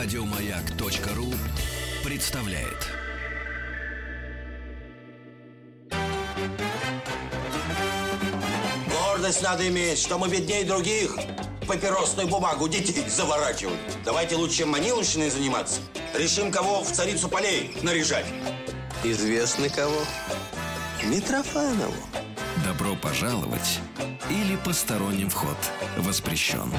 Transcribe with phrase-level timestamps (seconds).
[0.00, 1.26] Радиомаяк.ру
[2.04, 2.86] представляет.
[8.88, 11.16] Гордость надо иметь, что мы беднее других.
[11.66, 13.80] Папиросную бумагу детей заворачивают.
[14.04, 15.80] Давайте лучше маниловщиной заниматься.
[16.14, 18.26] Решим, кого в царицу полей наряжать.
[19.02, 20.04] Известно кого?
[21.02, 22.06] Митрофанову.
[22.64, 23.80] Добро пожаловать
[24.30, 25.56] или посторонним вход
[25.96, 26.72] воспрещен.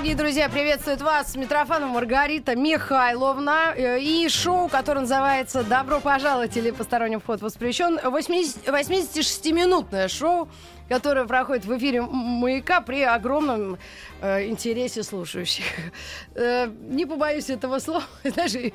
[0.00, 6.70] Дорогие друзья, приветствует вас Митрофанова Маргарита Михайловна э, и шоу, которое называется «Добро пожаловать» или
[6.70, 8.00] «Посторонний вход воспрещен».
[8.02, 10.48] 80, 86-минутное шоу,
[10.90, 13.78] которое проходит в эфире «Маяка» при огромном
[14.20, 15.64] э, интересе слушающих.
[16.34, 18.02] Э, не побоюсь этого слова.
[18.24, 18.72] Даже...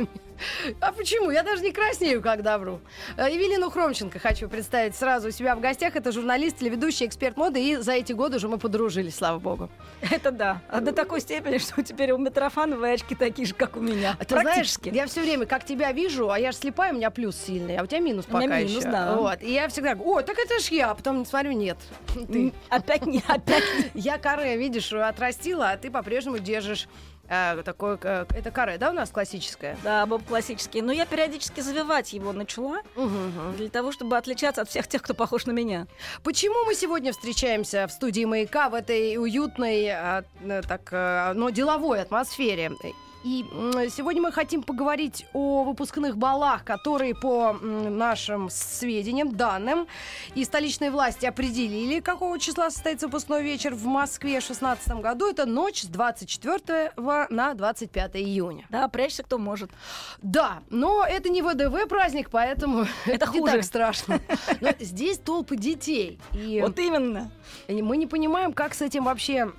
[0.81, 1.31] А почему?
[1.31, 2.81] Я даже не краснею, когда вру.
[3.17, 5.95] Э, Евелину Хромченко хочу представить сразу у себя в гостях.
[5.95, 7.63] Это журналист, телеведущий, эксперт моды.
[7.63, 9.69] И за эти годы уже мы подружились, слава богу.
[10.01, 10.61] Это да.
[10.69, 14.17] А до такой степени, что теперь у Митрофановой очки такие же, как у меня.
[14.19, 17.11] А ты знаешь, я все время, как тебя вижу, а я же слепая, у меня
[17.11, 18.91] плюс сильный, а у тебя минус У пока меня минус, еще.
[18.91, 19.15] да.
[19.15, 19.41] Вот.
[19.41, 21.77] И я всегда говорю, о, так это ж я, а потом смотрю, нет.
[22.13, 22.53] Ты.
[22.69, 24.01] Опять не, опять не.
[24.01, 26.87] Я каре, видишь, отрастила, а ты по-прежнему держишь
[27.27, 29.77] э, такое, э, это каре, да, у нас классическое?
[29.83, 30.81] Да, Боб классический.
[30.81, 32.79] Но я периодически завивать его начала
[33.57, 35.87] для того, чтобы отличаться от всех тех, кто похож на меня.
[36.23, 41.49] Почему мы сегодня встречаемся в студии «Маяка» в этой уютной, а, э, так, э, но
[41.49, 42.71] деловой атмосфере?
[43.25, 43.43] И
[43.89, 49.87] сегодня мы хотим поговорить о выпускных балах, которые по нашим сведениям, данным,
[50.35, 55.27] и столичные власти определили, какого числа состоится выпускной вечер в Москве в 2016 году.
[55.27, 56.91] Это ночь с 24
[57.31, 58.67] на 25 июня.
[58.69, 59.71] Да, прячься кто может.
[60.21, 63.53] Да, но это не ВДВ праздник, поэтому Это не хуже.
[63.53, 64.21] так страшно.
[64.61, 66.19] Но здесь толпы детей.
[66.31, 67.31] И Вот именно.
[67.67, 69.51] мы не понимаем, как с этим вообще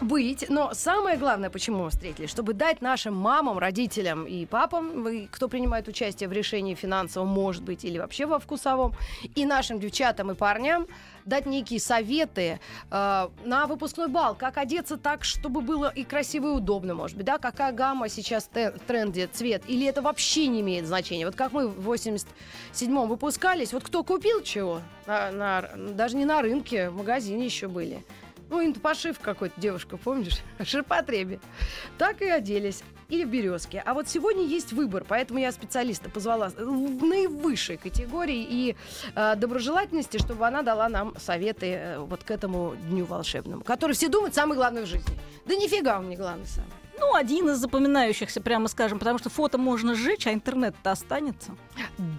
[0.00, 0.46] быть.
[0.48, 5.48] Но самое главное, почему мы встретились, чтобы дать нашим мамам, родителям и папам, и кто
[5.48, 8.94] принимает участие в решении финансовом, может быть, или вообще во вкусовом,
[9.34, 10.86] и нашим девчатам и парням
[11.24, 12.60] дать некие советы
[12.90, 17.24] э, на выпускной бал, как одеться так, чтобы было и красиво, и удобно, может быть,
[17.24, 21.24] да, какая гамма сейчас в тренде, цвет, или это вообще не имеет значения.
[21.24, 26.42] Вот как мы в 87-м выпускались, вот кто купил чего, на- на- даже не на
[26.42, 28.04] рынке, в магазине еще были.
[28.54, 30.38] Ну, пошив какой-то девушка, помнишь?
[30.64, 31.40] Ширпотребе.
[31.98, 32.84] Так и оделись.
[33.08, 33.82] Или в березке.
[33.84, 38.76] А вот сегодня есть выбор, поэтому я специалиста позвала в наивысшей категории и
[39.14, 44.08] э, доброжелательности, чтобы она дала нам советы э, вот к этому дню волшебному, который все
[44.08, 45.18] думают самый главный в жизни.
[45.46, 46.70] Да нифига он не главный самый.
[46.98, 51.56] Ну, один из запоминающихся, прямо скажем, потому что фото можно сжечь, а интернет-то останется.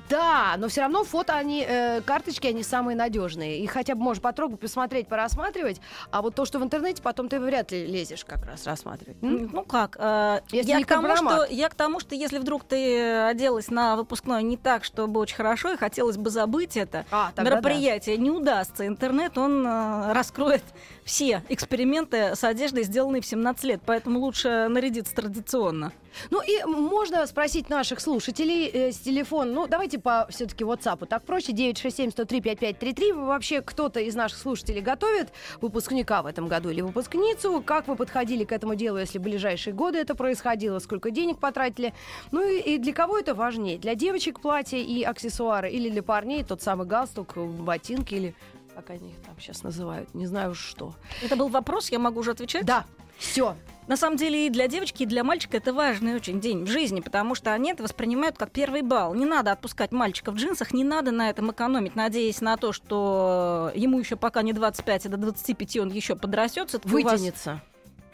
[0.09, 3.59] Да, но все равно фото, они, э, карточки, они самые надежные.
[3.59, 5.81] И хотя бы можешь потрогать, посмотреть, порассматривать.
[6.11, 9.17] А вот то, что в интернете, потом ты вряд ли лезешь как раз рассматривать.
[9.23, 9.49] М?
[9.51, 9.95] Ну как?
[9.99, 13.69] э, Если я, не к тому, что, я к тому, что если вдруг ты оделась
[13.69, 17.57] на выпускной не так, чтобы очень хорошо, и хотелось бы забыть это, А, тогда да.
[17.57, 18.85] мероприятие не удастся.
[18.87, 20.63] Интернет, он э, раскроет
[21.03, 23.81] все эксперименты с одеждой, сделанные в 17 лет.
[23.85, 25.91] Поэтому лучше нарядиться традиционно.
[26.29, 29.51] Ну и можно спросить наших слушателей э, с телефона.
[29.51, 31.05] Ну, давайте по все-таки WhatsApp.
[31.05, 31.53] Так проще.
[31.53, 33.13] 967-103-5533.
[33.13, 35.31] Вы Вообще кто-то из наших слушателей готовит
[35.61, 37.61] выпускника в этом году или выпускницу?
[37.65, 40.79] Как вы подходили к этому делу, если в ближайшие годы это происходило?
[40.79, 41.93] Сколько денег потратили?
[42.31, 43.77] Ну и, и для кого это важнее?
[43.77, 45.69] Для девочек платье и аксессуары?
[45.69, 48.35] Или для парней тот самый галстук, ботинки или
[48.75, 50.13] как они их там сейчас называют?
[50.13, 50.93] Не знаю что.
[51.23, 52.65] Это был вопрос, я могу уже отвечать?
[52.65, 52.85] Да,
[53.17, 53.55] все.
[53.87, 57.01] На самом деле и для девочки, и для мальчика это важный очень день в жизни,
[57.01, 59.13] потому что они это воспринимают как первый балл.
[59.13, 63.71] Не надо отпускать мальчика в джинсах, не надо на этом экономить, надеясь на то, что
[63.75, 66.73] ему еще пока не 25, а до 25 он еще подрастет.
[66.73, 67.61] Вас Вытянется.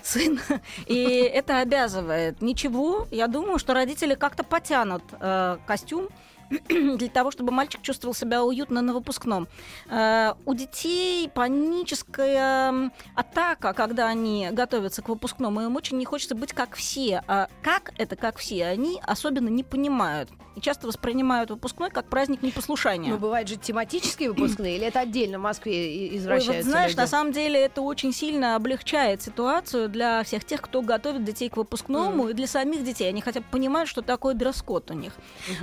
[0.03, 0.41] сын.
[0.88, 2.41] И это обязывает.
[2.41, 6.09] Ничего, я думаю, что родители как-то потянут э, костюм
[6.69, 9.47] для того, чтобы мальчик чувствовал себя уютно на выпускном.
[9.89, 16.53] Э, у детей паническая атака, когда они готовятся к выпускному, им очень не хочется быть
[16.53, 17.24] как все.
[17.27, 20.30] А как это как все, они особенно не понимают.
[20.56, 23.12] И часто воспринимают выпускной как праздник непослушания.
[23.13, 26.92] Ну, бывают же тематические выпускные, или это отдельно в Москве и- Ой, извращаются вот знаешь,
[26.92, 27.00] люди?
[27.00, 31.56] на самом деле это очень сильно облегчает ситуацию для всех тех, кто готовит детей к
[31.56, 33.07] выпускному, и для самих детей.
[33.07, 35.13] Они хотя бы понимают, что такое дресс-код у них.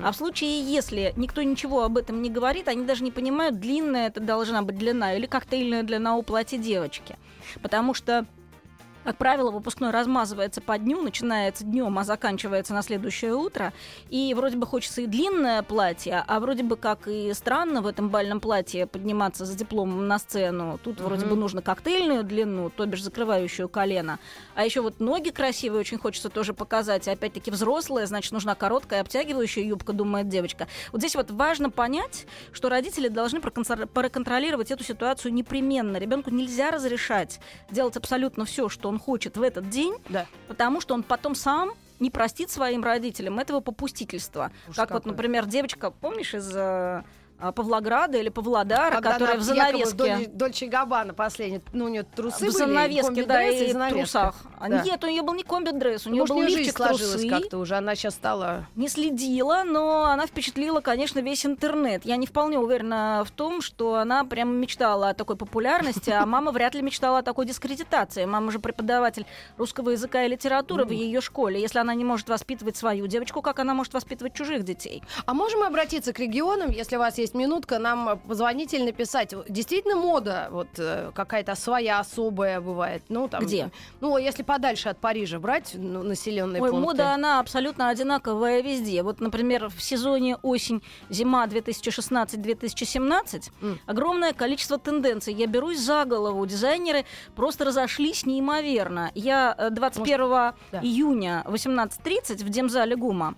[0.03, 4.07] А в случае, если никто ничего об этом не говорит, они даже не понимают, длинная
[4.07, 7.17] это должна быть длина или коктейльная длина у платья девочки.
[7.63, 8.27] Потому что
[9.09, 13.73] как правило, выпускной размазывается по дню, начинается днем, а заканчивается на следующее утро.
[14.11, 18.11] И вроде бы хочется и длинное платье, а вроде бы как и странно в этом
[18.11, 20.79] бальном платье подниматься с дипломом на сцену.
[20.85, 24.19] Тут вроде бы нужно коктейльную длину, то бишь закрывающую колено.
[24.55, 27.09] А еще вот ноги красивые очень хочется тоже показать.
[27.09, 30.69] И опять-таки взрослая, значит, нужна короткая обтягивающая юбка, думает девочка.
[30.93, 35.97] Вот здесь вот важно понять, что родители должны проконтр- проконтролировать эту ситуацию непременно.
[35.97, 37.41] Ребенку нельзя разрешать
[37.71, 40.27] делать абсолютно все, что он хочет в этот день, Да.
[40.49, 44.53] потому что он потом сам не простит своим родителям этого попустительства.
[44.69, 45.13] Уж как вот, какое.
[45.13, 47.03] например, девочка, помнишь, из э,
[47.39, 49.95] Павлограда или Павлодара, Когда которая в занавеске...
[49.95, 53.89] Доль- Дольче Габбана последний, ну, у нее трусы в были, занавеске, да, комби-дресс и в
[53.91, 54.35] трусах.
[54.59, 54.83] А Да.
[54.83, 57.29] Нет, у нее был не комби-дресс, у нее Может, был лифчик, сложилась трусы.
[57.29, 58.67] как-то уже, она сейчас стала...
[58.75, 62.05] Не следила, но она впечатлила, конечно, весь интернет.
[62.05, 66.51] Я не вполне уверена в том, что она прям мечтала о такой популярности, а мама
[66.51, 68.25] вряд ли мечтала о такой дискредитации.
[68.25, 69.27] Мама же преподаватель
[69.57, 71.61] русского языка и литературы в ее школе.
[71.61, 75.03] Если она не может воспитывать свою девочку, как она может воспитывать чужих детей?
[75.25, 78.85] А можем мы обратиться к регионам, если у вас есть минутка, нам э, позвонить или
[78.85, 79.35] написать?
[79.49, 83.03] Действительно мода вот э, какая-то своя, особая бывает?
[83.09, 83.71] Ну, там, Где?
[84.01, 86.87] Ну, если подальше от Парижа брать ну, населенные Ой, пункты.
[86.87, 89.03] мода, она абсолютно одинаковая везде.
[89.03, 93.81] Вот, например, в сезоне осень-зима 2016-2017 М.
[93.87, 95.35] огромное количество тенденций.
[95.35, 96.45] Я берусь за голову.
[96.47, 97.05] Дизайнеры
[97.35, 99.11] просто разошлись неимоверно.
[99.15, 100.55] Я э, 21 да.
[100.83, 103.35] июня 18.30 в Демзале ГУМа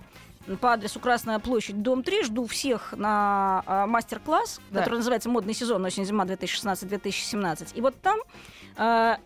[0.57, 2.25] по адресу Красная площадь, дом 3.
[2.25, 4.81] Жду всех на а, мастер-класс, Да.
[4.81, 7.73] который называется «Модный сезон осень-зима 2016-2017».
[7.75, 8.19] И вот там
[8.77, 9.19] а,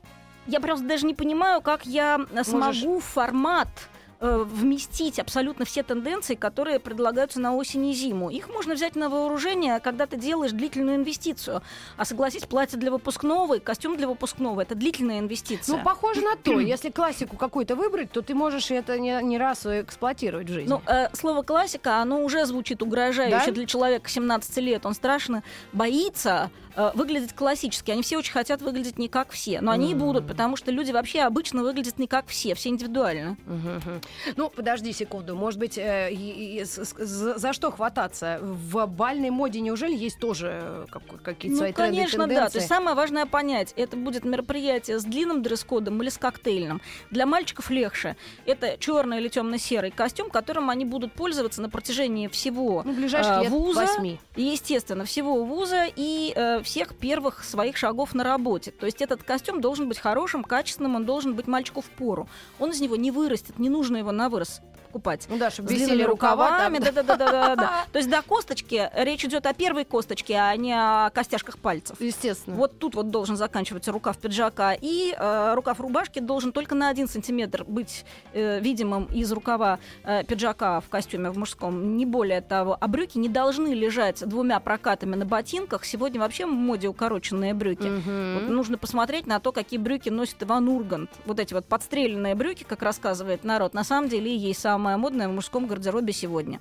[0.46, 6.34] я просто даже не понимаю, как я смогу в формат э, вместить абсолютно все тенденции,
[6.34, 8.30] которые предлагаются на осень и зиму.
[8.30, 11.62] Их можно взять на вооружение, когда ты делаешь длительную инвестицию.
[11.96, 15.76] А согласись, платье для выпускного и костюм для выпускного это длительная инвестиция.
[15.76, 16.58] Ну, похоже на то.
[16.60, 20.68] Если классику какую-то выбрать, то ты можешь это не, не раз эксплуатировать в жизни.
[20.68, 23.52] Ну, э, слово классика, оно уже звучит угрожающе Да?
[23.52, 24.86] для человека 17 лет.
[24.86, 27.90] Он страшно боится э, выглядеть классически.
[27.90, 29.60] Они все очень хотят выглядеть не как все.
[29.60, 33.36] Но они и будут, потому что люди вообще обычно выглядят не как все, все индивидуально.
[33.46, 34.00] Мгм.
[34.36, 35.34] Ну, подожди секунду.
[35.36, 38.38] Может быть, э, и- и за, за что хвататься?
[38.42, 42.48] В бальной моде неужели есть тоже э, как- какие-то Ну, свои тренды конечно, да.
[42.48, 46.80] То есть самое важное понять, это будет мероприятие с длинным дресс-кодом или с коктейльным.
[47.10, 48.16] Для мальчиков легче.
[48.46, 53.48] Это черный или темно-серый костюм, которым они будут пользоваться на протяжении всего Ну, ближайших э,
[53.48, 54.18] вуза, восьми.
[54.36, 58.70] и, естественно, всего вуза и э, всех первых своих шагов на работе.
[58.70, 62.28] То есть этот костюм должен быть хорошим, качественным, он должен быть мальчику в пору.
[62.58, 64.60] Он из него не вырастет, не нужно его на вырос
[64.94, 66.50] покупать Ну да, чтобы висели рукава.
[66.50, 66.94] рукавами, там.
[66.94, 67.86] да, да, да, да, да, да.
[67.92, 72.00] То есть до косточки речь идет о первой косточке, а не о костяшках пальцев.
[72.00, 72.56] Естественно.
[72.56, 77.08] Вот тут вот должен заканчиваться рукав пиджака, и э, рукав рубашки должен только на один
[77.08, 82.76] сантиметр быть э, видимым из рукава э, пиджака в костюме в мужском, не более того.
[82.80, 85.84] А брюки не должны лежать двумя прокатами на ботинках.
[85.84, 87.90] Сегодня вообще в моде укороченные брюки.
[88.34, 91.10] Вот нужно посмотреть на то, какие брюки носит Иван Ургант.
[91.26, 95.28] Вот эти вот подстреленные брюки, как рассказывает народ, на самом деле и есть самое модное
[95.28, 96.60] в мужском гардеробе сегодня.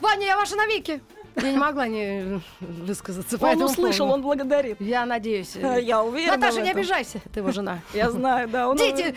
[0.00, 1.00] Ваня, я ваша навеки!
[1.36, 4.14] Я не могла не высказаться по Он этому услышал, поводу.
[4.14, 4.80] он благодарит.
[4.80, 5.54] Я надеюсь.
[5.82, 7.78] Я уверена Наташа, в не обижайся, ты его жена.
[7.94, 8.68] Я знаю, да.
[8.68, 9.14] Он Дети,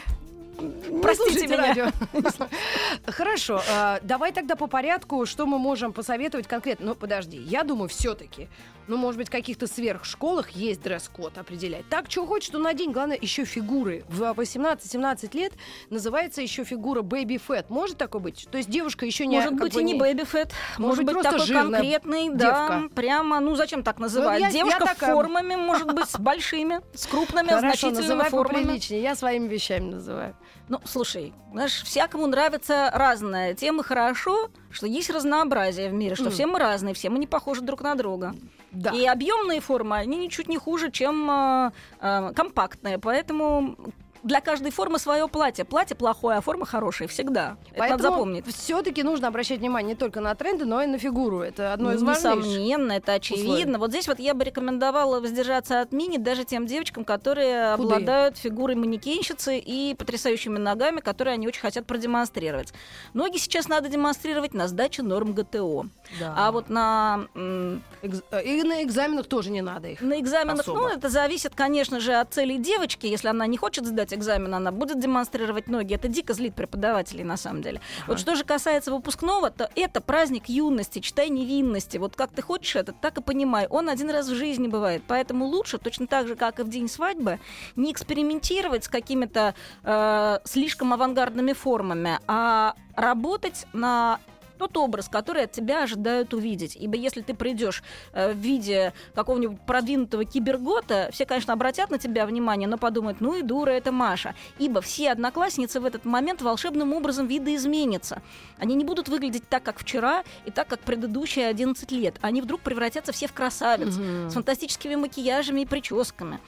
[0.61, 1.57] не Простите меня.
[1.57, 1.87] радио.
[3.07, 6.87] Хорошо, а, давай тогда по порядку, что мы можем посоветовать конкретно.
[6.87, 8.47] Ну, подожди, я думаю, все-таки,
[8.89, 11.87] ну, может быть, в каких-то сверхшколах есть дресс-код определять.
[11.89, 12.91] Так, что хочешь, что надень.
[12.91, 14.03] Главное, еще фигуры.
[14.09, 15.53] В 18-17 лет
[15.89, 17.65] называется еще фигура baby fat.
[17.69, 18.47] Может такое быть?
[18.51, 19.37] То есть девушка еще не...
[19.37, 22.95] Может быть бы и не бэби фэт, может быть, быть такой конкретный, да, девка.
[22.95, 24.39] прямо, ну зачем так называть?
[24.41, 25.13] я- я Девушка такая.
[25.13, 28.63] формами, может быть, с большими, с крупными, Хорошо, значительными формами.
[28.63, 29.01] поприличнее.
[29.03, 30.35] Я своими вещами называю.
[30.69, 33.55] Ну, слушай, знаешь, всякому нравится разное.
[33.55, 36.33] Тем и хорошо, что есть разнообразие в мире, что Мгм.
[36.33, 38.35] все мы разные, все мы не похожи друг на друга.
[38.71, 38.91] Да.
[38.91, 41.71] И объемные формы, они ничуть не хуже, чем э,
[42.01, 42.99] э, компактные.
[42.99, 43.75] Поэтому
[44.23, 45.65] для каждой формы свое платье.
[45.65, 47.57] Платье плохое, а форма хорошая всегда.
[47.73, 48.45] Это надо запомнить.
[48.47, 51.39] все-таки нужно обращать внимание не только на тренды, но и на фигуру.
[51.41, 52.45] Это одно из важнейших.
[52.45, 53.53] Несомненно, это очевидно.
[53.53, 53.77] условий.
[53.77, 57.95] Вот здесь вот я бы рекомендовала воздержаться от мини даже тем девочкам, которые Худые.
[57.95, 62.73] обладают фигурой манекенщицы и потрясающими ногами, которые они очень хотят продемонстрировать.
[63.13, 65.85] Ноги сейчас надо демонстрировать на сдаче норм ГТО.
[66.19, 66.33] Да.
[66.37, 70.01] А вот на, Экз- э, И на экзаменах тоже не надо их.
[70.01, 70.79] на экзаменах, Особо.
[70.81, 73.05] ну, это зависит, конечно же, от целей девочки.
[73.05, 75.95] Если она не хочет сдать сдавать экзамен, она будет демонстрировать ноги.
[75.95, 77.81] Это дико злит преподавателей, на самом деле.
[78.07, 81.97] Вот что же касается выпускного, то это праздник юности, читай невинности.
[81.97, 83.67] Вот как ты хочешь это, так и понимай.
[83.69, 85.03] Он один раз в жизни бывает.
[85.07, 87.39] Поэтому лучше, точно так же, как и в день свадьбы,
[87.75, 94.19] не экспериментировать с какими-то э, слишком авангардными формами, а работать на
[94.59, 96.75] тот образ, который от тебя ожидают увидеть.
[96.75, 97.81] Ибо если ты придешь
[98.13, 103.35] э, в виде какого-нибудь продвинутого кибергота, все, конечно, обратят на тебя внимание, но подумают, ну
[103.35, 104.35] и дура это Маша.
[104.59, 108.21] Ибо все одноклассницы в этот момент волшебным образом видоизменятся.
[108.59, 112.15] Они не будут выглядеть так, как вчера, и так, как предыдущие 11 лет.
[112.21, 116.39] Они вдруг превратятся все в красавиц, с фантастическими макияжами и прическами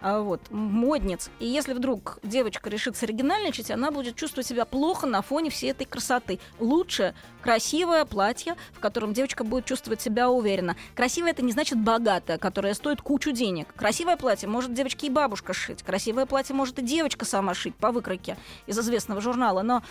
[0.00, 1.30] вот, модниц.
[1.40, 5.86] И если вдруг девочка решит соригинальничать, она будет чувствовать себя плохо на фоне всей этой
[5.86, 6.38] красоты.
[6.60, 10.76] Лучше красивое платье, в котором девочка будет чувствовать себя уверенно.
[10.94, 13.74] Красивое это не значит богатое, которое стоит кучу денег.
[13.74, 15.82] Красивое платье может девочке и бабушка шить.
[15.82, 18.36] Красивое платье может и девочка сама шить по выкройке
[18.66, 19.62] из известного журнала.
[19.62, 19.82] Но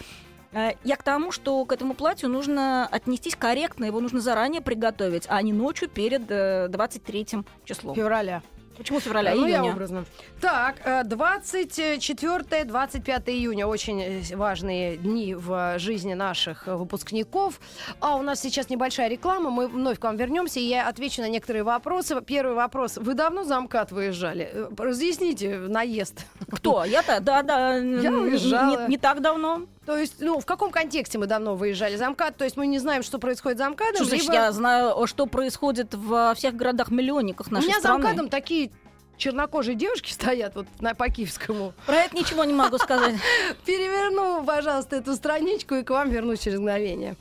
[0.53, 5.25] э, я к тому, что к этому платью нужно отнестись корректно, его нужно заранее приготовить,
[5.27, 6.27] а не ночью перед
[6.71, 7.95] 23 э, числом.
[7.95, 8.41] Февраля.
[8.77, 9.33] Почему февраля?
[9.35, 9.71] Ну, я Июня?
[9.71, 10.05] образно.
[10.39, 17.59] Так, 24-25 июня очень э, важные дни в жизни наших выпускников.
[17.99, 21.29] А у нас сейчас небольшая реклама, мы вновь к вам вернемся, и я отвечу на
[21.29, 22.21] некоторые вопросы.
[22.21, 22.97] Первый вопрос.
[22.97, 24.49] Вы давно за МКАД выезжали?
[24.53, 26.25] Э, Разъясните наезд.
[26.51, 26.85] Кто?
[26.85, 27.19] Я-то?
[27.19, 27.75] Да, да.
[27.77, 28.83] Я уезжала.
[28.83, 29.63] Не, не так давно.
[29.87, 32.35] То есть, ну, в каком контексте мы давно выезжали за МКАД?
[32.35, 33.95] То есть мы не знаем, что происходит за МКАДом?
[33.95, 38.03] Что значит, либо- я знаю, что происходит во всех городах-миллионниках У нашей меня за страны.
[38.03, 38.69] МКАДом такие
[39.15, 41.71] чернокожие девушки стоят вот на, по Киевскому.
[41.85, 43.15] Про это ничего не могу сказать.
[43.65, 47.15] Переверну, пожалуйста, эту страничку и к вам вернусь через мгновение.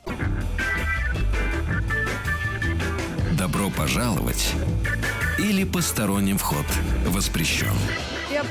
[3.39, 4.55] Добро пожаловать
[5.39, 6.65] или посторонним вход
[7.07, 7.73] воспрещен.
[8.31, 8.45] Я-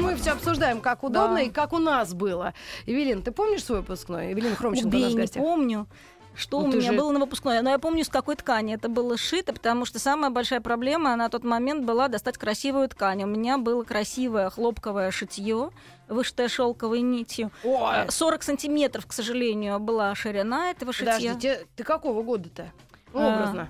[0.00, 1.42] Мы все обсуждаем, как удобно Да.
[1.42, 2.54] и как у нас было.
[2.86, 4.30] Евелин, ты помнишь свой выпускной?
[4.30, 5.86] Евелина Хромченко у Убей, нас в не помню.
[6.34, 7.60] Что Ну, у меня же- было на выпускной?
[7.60, 11.28] Но я помню, с какой ткани это было сшито, потому что самая большая проблема на
[11.28, 13.22] тот момент была достать красивую ткань.
[13.24, 15.68] У меня было красивое хлопковое шитье,
[16.08, 17.50] вышитое шелковой нитью.
[17.64, 21.12] Ой, 40 сантиметров, к сожалению, была ширина этого шитья.
[21.34, 22.72] подожди, ты какого года-то?
[23.12, 23.34] Ну, А.
[23.34, 23.68] образно.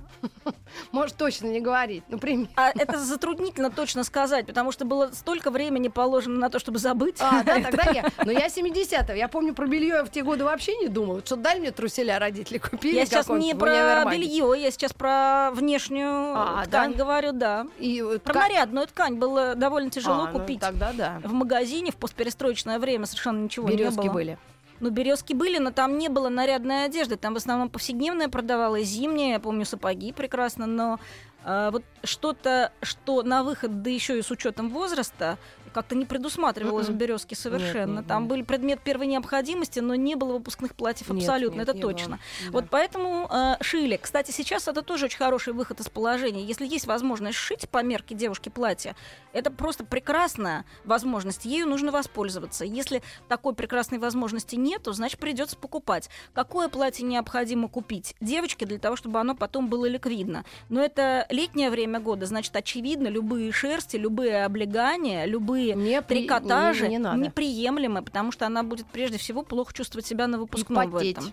[0.93, 2.05] Можешь точно не говорить.
[2.09, 2.49] Ну, пример.
[2.57, 7.17] А это затруднительно точно сказать, потому что было столько времени положено на то, чтобы забыть.
[7.21, 8.05] А, да, тогда я.
[8.25, 9.13] Но я 70-го.
[9.15, 11.21] Я помню, про белье я в те годы вообще не думала.
[11.25, 12.95] Что дали мне труселя родители купили.
[12.97, 16.99] Я сейчас не про белье, я сейчас про внешнюю А, ткань да?
[16.99, 17.67] говорю, да.
[17.79, 20.61] И, э, Про нарядную ткань было довольно тяжело А, ну, купить.
[20.61, 21.21] Тогда да.
[21.25, 24.13] В магазине в постперестроечное время совершенно ничего не Березки было.
[24.13, 24.39] были.
[24.83, 27.17] Ну, березки были, но там не было нарядной одежды.
[27.17, 29.35] Там в основном повседневная продавалась, зимняя.
[29.35, 30.99] Я помню сапоги прекрасно, но
[31.45, 35.39] а, вот что-то, что на выход, да еще и с учетом возраста,
[35.73, 36.99] как-то не предусматривалось в Мгм.
[36.99, 37.99] березке совершенно.
[37.99, 38.31] нет, Там нет.
[38.31, 42.19] были предмет первой необходимости, но не было выпускных платьев Нет, абсолютно, нет, это точно.
[42.43, 42.53] было.
[42.53, 42.69] Вот Да.
[42.71, 43.99] поэтому э, шили.
[44.01, 46.45] Кстати, сейчас это тоже очень хороший выход из положения.
[46.45, 48.95] Если есть возможность сшить по мерке девушки платье,
[49.33, 51.45] это просто прекрасная возможность.
[51.45, 52.65] Ею нужно воспользоваться.
[52.65, 56.11] Если такой прекрасной возможности нету, значит придется покупать.
[56.35, 60.45] Какое платье необходимо купить девочке для того, чтобы оно потом было ликвидно?
[60.69, 66.85] Но это летнее время года, значит, очевидно, любые шерсти, любые облегания, любые Не при- трикотажи
[66.89, 67.19] не- не надо.
[67.19, 71.33] неприемлемы, потому что она будет прежде всего плохо чувствовать себя на выпускном в этом.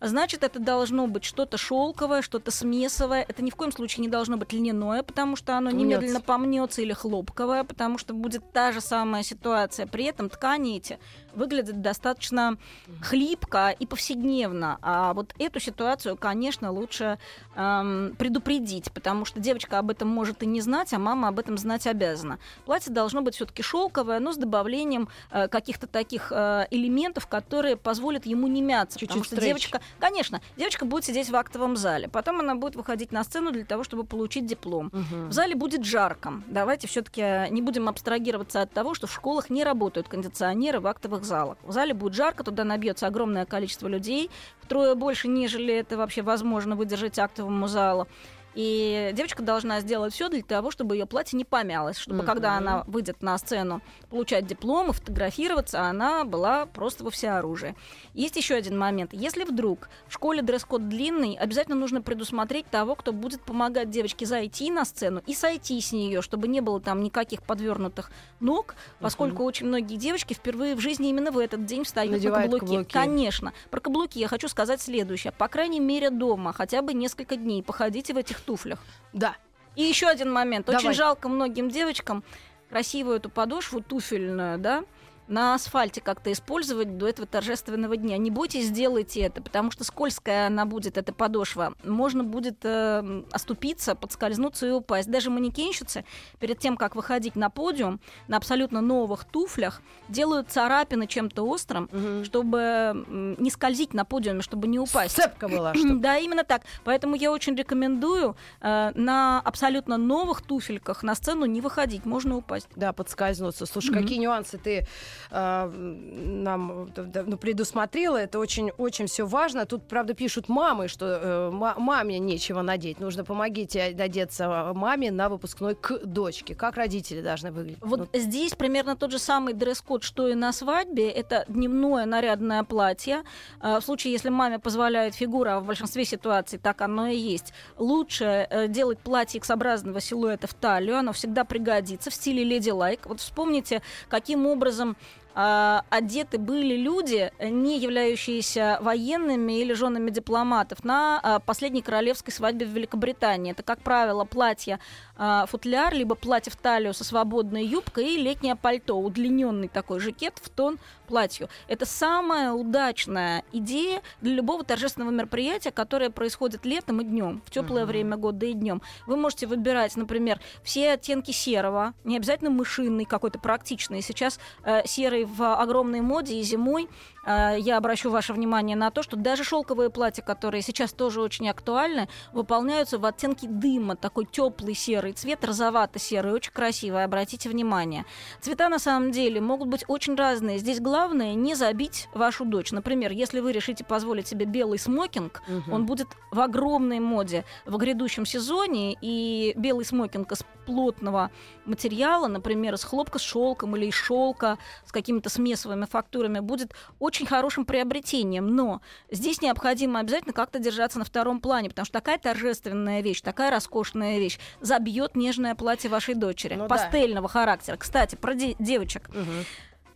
[0.00, 3.24] Значит, это должно быть что-то шелковое, что-то смесовое.
[3.28, 5.84] Это ни в коем случае не должно быть льняное, потому что оно Мнётся.
[5.86, 9.86] немедленно помнется, или хлопковое, потому что будет та же самая ситуация.
[9.86, 10.98] При этом ткани эти
[11.34, 12.56] выглядят достаточно
[13.02, 14.78] хлипко и повседневно.
[14.82, 17.18] А вот эту ситуацию, конечно, лучше
[17.54, 21.58] эм, предупредить, потому что девочка об этом может и не знать, а мама об этом
[21.58, 22.38] знать обязана.
[22.64, 28.26] Платье должно быть все-таки шелковое, но с добавлением э, каких-то таких э, элементов, которые позволят
[28.26, 28.98] ему не мяться.
[28.98, 29.48] Чуть-чуть потому что стрейч.
[29.48, 33.64] девочка, конечно, девочка будет сидеть в актовом зале, потом она будет выходить на сцену для
[33.64, 34.90] того, чтобы получить диплом.
[34.92, 36.42] В зале будет жарко.
[36.46, 41.23] Давайте все-таки не будем абстрагироваться от того, что в школах не работают кондиционеры в актовых
[41.24, 41.58] залах.
[41.62, 46.76] В зале будет жарко, туда набьется огромное количество людей, втрое больше, нежели это вообще возможно
[46.76, 48.06] выдержать актовому залу.
[48.54, 52.26] И девочка должна сделать все для того, чтобы ее платье не помялось, чтобы Мгм.
[52.26, 53.80] когда она выйдет на сцену
[54.10, 57.74] получать диплом и фотографироваться, она была просто во всеоружии.
[58.12, 59.12] Есть еще один момент.
[59.12, 64.70] Если вдруг в школе дресс-код длинный, обязательно нужно предусмотреть того, кто будет помогать девочке зайти
[64.70, 69.66] на сцену и сойти с нее, чтобы не было там никаких подвернутых ног, поскольку очень
[69.66, 72.76] многие девочки впервые в жизни именно в этот день встают Надевают на каблуки.
[72.76, 72.92] каблуки.
[72.92, 73.52] Конечно.
[73.70, 75.32] Про каблуки я хочу сказать следующее.
[75.32, 78.78] По крайней мере, дома хотя бы несколько дней походите в этих туфлях.
[79.12, 79.36] Да.
[79.76, 80.68] И еще один момент.
[80.68, 80.94] Очень Давай.
[80.94, 82.22] жалко многим девочкам
[82.68, 84.84] красивую эту подошву туфельную, да,
[85.28, 88.16] на асфальте как-то использовать до этого торжественного дня.
[88.18, 91.72] Не бойтесь, сделайте это, потому что скользкая она будет, эта подошва.
[91.84, 95.10] Можно будет э, оступиться, подскользнуться и упасть.
[95.10, 96.04] Даже манекенщицы
[96.40, 102.24] перед тем, как выходить на подиум, на абсолютно новых туфлях, делают царапины чем-то острым, Мгм.
[102.24, 103.04] чтобы
[103.38, 105.12] не скользить на подиуме, чтобы не упасть.
[105.12, 106.62] Сцепка была, Да, именно так.
[106.84, 112.68] Поэтому я очень рекомендую э, на абсолютно новых туфельках на сцену не выходить, можно упасть.
[112.76, 113.66] Да, подскользнуться.
[113.66, 114.02] Слушай, Мгм.
[114.02, 114.86] какие нюансы ты
[115.30, 118.16] нам э, да, ну, предусмотрела.
[118.16, 119.66] Это очень, очень все важно.
[119.66, 123.00] Тут, правда, пишут мамы, что э, ма- маме нечего надеть.
[123.00, 126.54] Нужно помогите одеться маме на выпускной к дочке.
[126.54, 127.78] Как родители должны выглядеть?
[127.80, 131.08] Вот Ну, здесь примерно тот же самый дресс-код, что и на свадьбе.
[131.10, 133.22] Это дневное нарядное платье.
[133.60, 137.52] Э, В случае, если маме позволяет фигура, а в большинстве ситуаций так оно и есть,
[137.78, 140.98] лучше э, делать платье X-образного силуэта в талию.
[140.98, 143.06] Оно всегда пригодится в стиле леди лайк.
[143.06, 144.94] Вот вспомните, каким образом а,
[145.34, 152.70] одеты были люди, не являющиеся военными или женами дипломатов, на а, последней королевской свадьбе в
[152.70, 153.52] Великобритании.
[153.52, 154.78] Это, как правило, платье
[155.16, 160.38] а, футляр, либо платье в талию со свободной юбкой и летнее пальто, удлиненный такой жакет
[160.42, 161.48] в тон платью.
[161.68, 167.82] Это самая удачная идея для любого торжественного мероприятия, которое происходит летом и днем, в теплое
[167.84, 167.88] Мгм.
[167.88, 168.82] время года и днем.
[169.06, 174.02] Вы можете выбирать, например, все оттенки серого, не обязательно мышиный, какой-то практичный.
[174.02, 176.88] Сейчас э, серый в огромной моде и зимой.
[177.24, 181.48] Э, я обращу ваше внимание на то, что даже шелковые платья, которые сейчас тоже очень
[181.48, 188.04] актуальны, выполняются в оттенке дыма, такой теплый серый цвет, розовато-серый, очень красивый, обратите внимание.
[188.40, 190.58] Цвета на самом деле могут быть очень разные.
[190.58, 192.72] Здесь главное не забить вашу дочь.
[192.72, 195.72] Например, если вы решите позволить себе белый смокинг, мгм.
[195.72, 201.30] он будет в огромной моде в грядущем сезоне, и белый смокинг из плотного
[201.64, 207.13] материала, например, из хлопка с шелком или из шелка с какими-то смесовыми фактурами, будет очень
[207.22, 208.46] хорошим приобретением.
[208.54, 208.80] Но
[209.10, 214.18] здесь необходимо обязательно как-то держаться на втором плане, потому что такая торжественная вещь, такая роскошная
[214.18, 216.54] вещь забьет нежное платье вашей дочери.
[216.54, 216.68] Ну да.
[216.68, 217.76] пастельного характера.
[217.76, 219.08] Кстати, про де- девочек.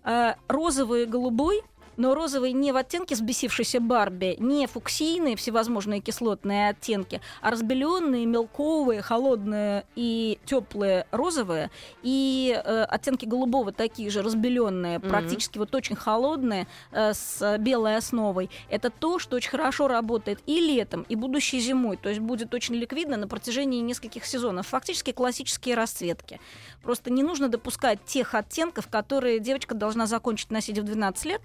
[0.04, 1.62] Э, розовый и голубой,
[1.98, 9.02] но розовый не в оттенке сбесившейся Барби, не фуксийные всевозможные кислотные оттенки, а разбеленные, мелковые,
[9.02, 11.70] холодные и теплые розовые,
[12.02, 15.08] и э, оттенки голубого такие же разбеленные, Мгм.
[15.08, 18.48] практически вот очень холодные, э, с белой основой.
[18.70, 22.76] Это то, что очень хорошо работает и летом, и будущей зимой, то есть будет очень
[22.76, 24.68] ликвидно на протяжении нескольких сезонов.
[24.68, 26.40] Фактически классические расцветки.
[26.82, 31.42] Просто не нужно допускать тех оттенков, которые девочка должна закончить носить в 12 лет,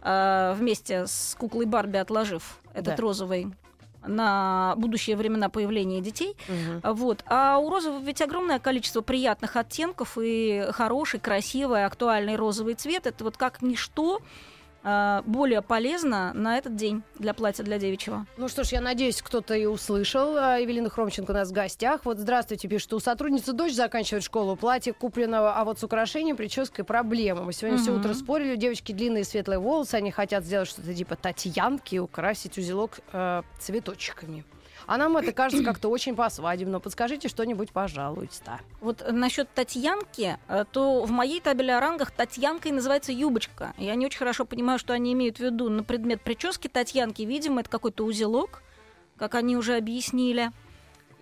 [0.00, 3.02] э, вместе с куклой Барби отложив этот Да.
[3.02, 3.48] розовый
[4.06, 6.36] на будущие времена появления детей.
[6.82, 7.22] А Вот.
[7.26, 13.06] А у розового ведь огромное количество приятных оттенков и хороший, красивый, актуальный розовый цвет.
[13.06, 14.20] Это вот как ничто
[15.26, 18.26] более полезно на этот день для платья для девичьего.
[18.36, 20.36] Ну что ж, я надеюсь, кто-то и услышал.
[20.36, 22.00] А, Евелина Хромченко у нас в гостях.
[22.04, 26.36] Вот здравствуйте, пишет, что у сотрудницы дочь заканчивает школу, платье куплено, а вот с украшением,
[26.36, 27.42] прической проблема.
[27.42, 28.00] Мы сегодня все Мгм.
[28.00, 32.58] утро спорили, у девочки длинные светлые волосы, они хотят сделать что-то типа Татьянки и украсить
[32.58, 34.44] узелок э, цветочками.
[34.86, 36.80] А нам это кажется как-то очень по-свадебному.
[36.80, 38.60] Подскажите что-нибудь, пожалуйста.
[38.80, 43.74] Вот насчет Татьянки, э, то в моей табели о рангах Татьянкой называется юбочка.
[43.78, 47.22] Я не очень хорошо понимаю, что они имеют в виду на предмет прически Татьянки.
[47.22, 48.62] Видимо, это какой-то узелок,
[49.16, 50.50] как они уже объяснили.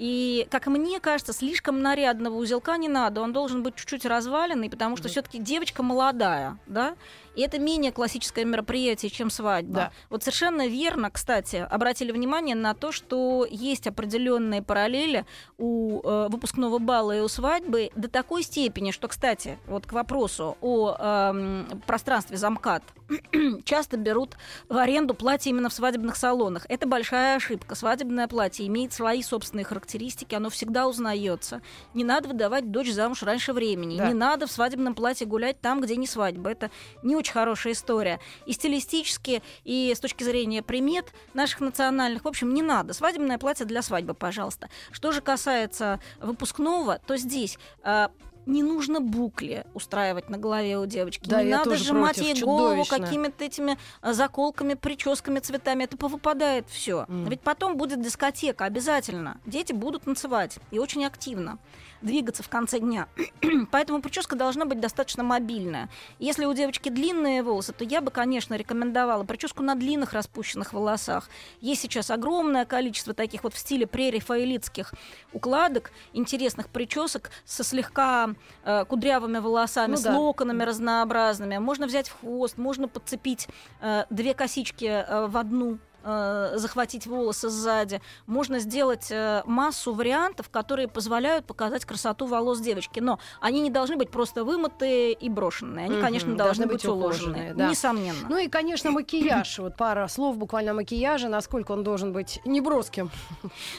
[0.00, 3.20] И, как мне кажется, слишком нарядного узелка не надо.
[3.20, 6.96] Он должен быть чуть-чуть разваленный, потому что все-таки девочка молодая, да?
[7.34, 9.74] И это менее классическое мероприятие, чем свадьба.
[9.74, 9.92] Да.
[10.08, 15.24] Вот совершенно верно, кстати, обратили внимание на то, что есть определенные параллели
[15.58, 20.56] у э, выпускного бала и у свадьбы до такой степени, что, кстати, вот к вопросу
[20.60, 22.82] о эм, пространстве замкат
[23.64, 24.36] часто берут
[24.68, 26.66] в аренду платья именно в свадебных салонах.
[26.68, 27.74] Это большая ошибка.
[27.74, 31.62] Свадебное платье имеет свои собственные характеристики, оно всегда узнается.
[31.94, 33.98] Не надо выдавать дочь замуж раньше времени.
[33.98, 34.08] Да.
[34.08, 36.50] Не надо в свадебном платье гулять там, где не свадьба.
[36.50, 36.70] Это
[37.02, 38.20] не очень хорошая история.
[38.46, 42.92] И стилистически, и с точки зрения примет наших национальных, в общем, не надо.
[42.92, 44.68] Свадебное платье для свадьбы, пожалуйста.
[44.90, 48.10] Что же касается выпускного, то здесь а,
[48.46, 51.28] не нужно букли устраивать на голове у девочки.
[51.28, 53.06] Да, не надо сжимать против, ей голову чудовищно.
[53.06, 55.84] какими-то этими а, заколками, прическами, цветами.
[55.84, 57.04] Это повыпадает все.
[57.08, 57.28] Мгм.
[57.28, 59.40] Ведь потом будет дискотека обязательно.
[59.46, 61.58] Дети будут танцевать и очень активно.
[62.02, 63.08] Двигаться в конце дня.
[63.70, 65.88] Поэтому прическа должна быть достаточно мобильная.
[66.18, 71.28] Если у девочки длинные волосы, то я бы, конечно, рекомендовала прическу на длинных распущенных волосах.
[71.60, 74.92] Есть сейчас огромное количество таких вот в стиле прерафаэлитских
[75.32, 78.30] укладок, интересных причесок со слегка
[78.64, 80.16] э, кудрявыми волосами, Ну с да.
[80.16, 81.58] локонами разнообразными.
[81.58, 83.48] Можно взять в хвост, можно подцепить
[83.80, 88.00] э, две косички э, в одну э, захватить волосы сзади.
[88.26, 93.00] Можно сделать э, массу вариантов, которые позволяют показать красоту волос девочки.
[93.00, 95.86] Но они не должны быть просто вымытые и брошенные.
[95.86, 97.54] Они, конечно, должны должны, быть быть уложенные.
[97.54, 97.68] да.
[97.68, 98.26] Несомненно.
[98.28, 99.58] Ну и, конечно, макияж.
[99.58, 101.28] Вот пара слов буквально о макияже.
[101.28, 103.10] Насколько он должен быть неброским.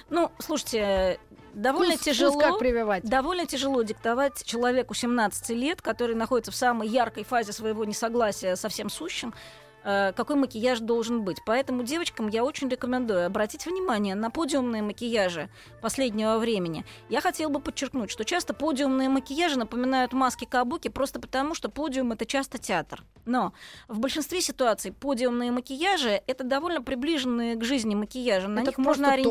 [0.09, 1.19] Ну, слушайте,
[1.53, 2.39] довольно Вкус- вкус тяжело.
[2.39, 3.03] как прививать.
[3.03, 8.69] Довольно тяжело диктовать человеку 17 лет, который находится в самой яркой фазе своего несогласия со
[8.69, 9.33] всем сущим,
[9.83, 11.37] какой макияж должен быть.
[11.45, 15.49] Поэтому девочкам я очень рекомендую обратить внимание на подиумные макияжи
[15.81, 16.85] последнего времени.
[17.09, 22.11] Я хотела бы подчеркнуть, что часто подиумные макияжи напоминают маски кабуки просто потому, что подиум
[22.11, 23.03] это часто театр.
[23.25, 23.53] Но
[23.87, 28.47] в большинстве ситуаций подиумные макияжи это довольно приближенные к жизни макияжи.
[28.47, 29.23] На Это них можно просто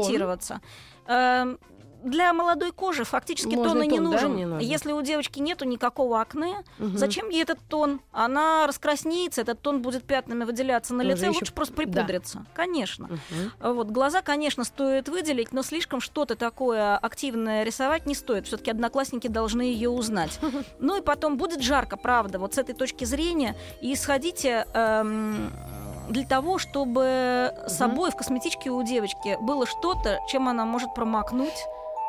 [1.06, 1.58] тон?
[2.04, 4.36] Для молодой кожи фактически Можно тона и не тон, да, нужен.
[4.36, 4.66] не нужен?
[4.68, 6.96] Если у девочки нету никакого акне, Мгм.
[6.96, 8.00] зачем ей этот тон?
[8.12, 11.82] Она раскраснеется, этот тон будет пятнами выделяться на Тоже лице, ещё- лучше просто да.
[11.82, 12.44] припудриться.
[12.54, 13.06] Конечно.
[13.06, 13.52] Мгм.
[13.60, 18.46] А Вот, глаза, конечно, стоит выделить, но слишком что-то такое активное рисовать не стоит.
[18.46, 20.38] Все-таки одноклассники должны ее узнать.
[20.78, 23.54] Ну и потом будет жарко, правда, вот с этой точки зрения.
[23.80, 25.52] И исходите эм,
[26.08, 31.54] для того, чтобы с собой в косметичке у девочки было что-то, чем она может промокнуть.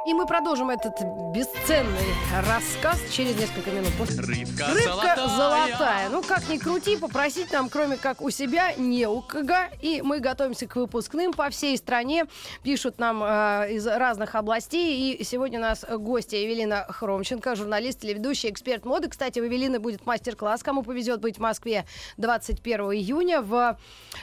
[0.04, 1.00] И мы продолжим этот
[1.32, 2.16] бесценный
[2.48, 3.92] рассказ через несколько минут.
[4.00, 4.20] После...
[4.20, 6.10] Рыбка, Рыбка золотая.
[6.10, 9.42] Ну, как ни крути, попросить нам, кроме как у себя, не у кого.
[9.82, 12.26] И мы готовимся к выпускным по всей стране.
[12.64, 15.14] Пишут нам э, из разных областей.
[15.14, 19.08] И сегодня у нас гостья Евелина Хромченко, журналист, телеведущая, эксперт моды.
[19.08, 20.64] Кстати, у Евелины будет мастер-класс.
[20.64, 21.86] Кому повезет быть в Москве
[22.18, 23.78] 21 июня в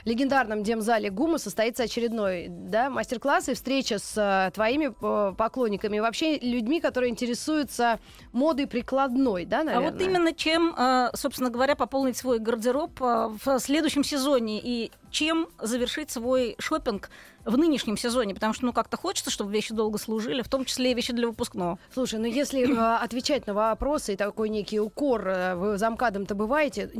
[0.04, 5.67] легендарном демзале ГУМа состоится очередной да, мастер-класс и встреча с э, твоими э, поклонниками.
[5.96, 7.98] И вообще людьми, которые интересуются
[8.32, 9.88] модой прикладной, да, наверное?
[9.88, 14.90] А вот именно чем, э, собственно говоря, пополнить свой гардероб э, в следующем сезоне и
[15.10, 17.10] чем завершить свой шопинг
[17.44, 20.90] в нынешнем сезоне, потому что ну как-то хочется, чтобы вещи долго служили, в том числе
[20.92, 21.78] и вещи для выпускного.
[21.94, 26.90] Слушай, ну если э, отвечать на вопросы и такой некий укор, э, вы замкадом-то бываете,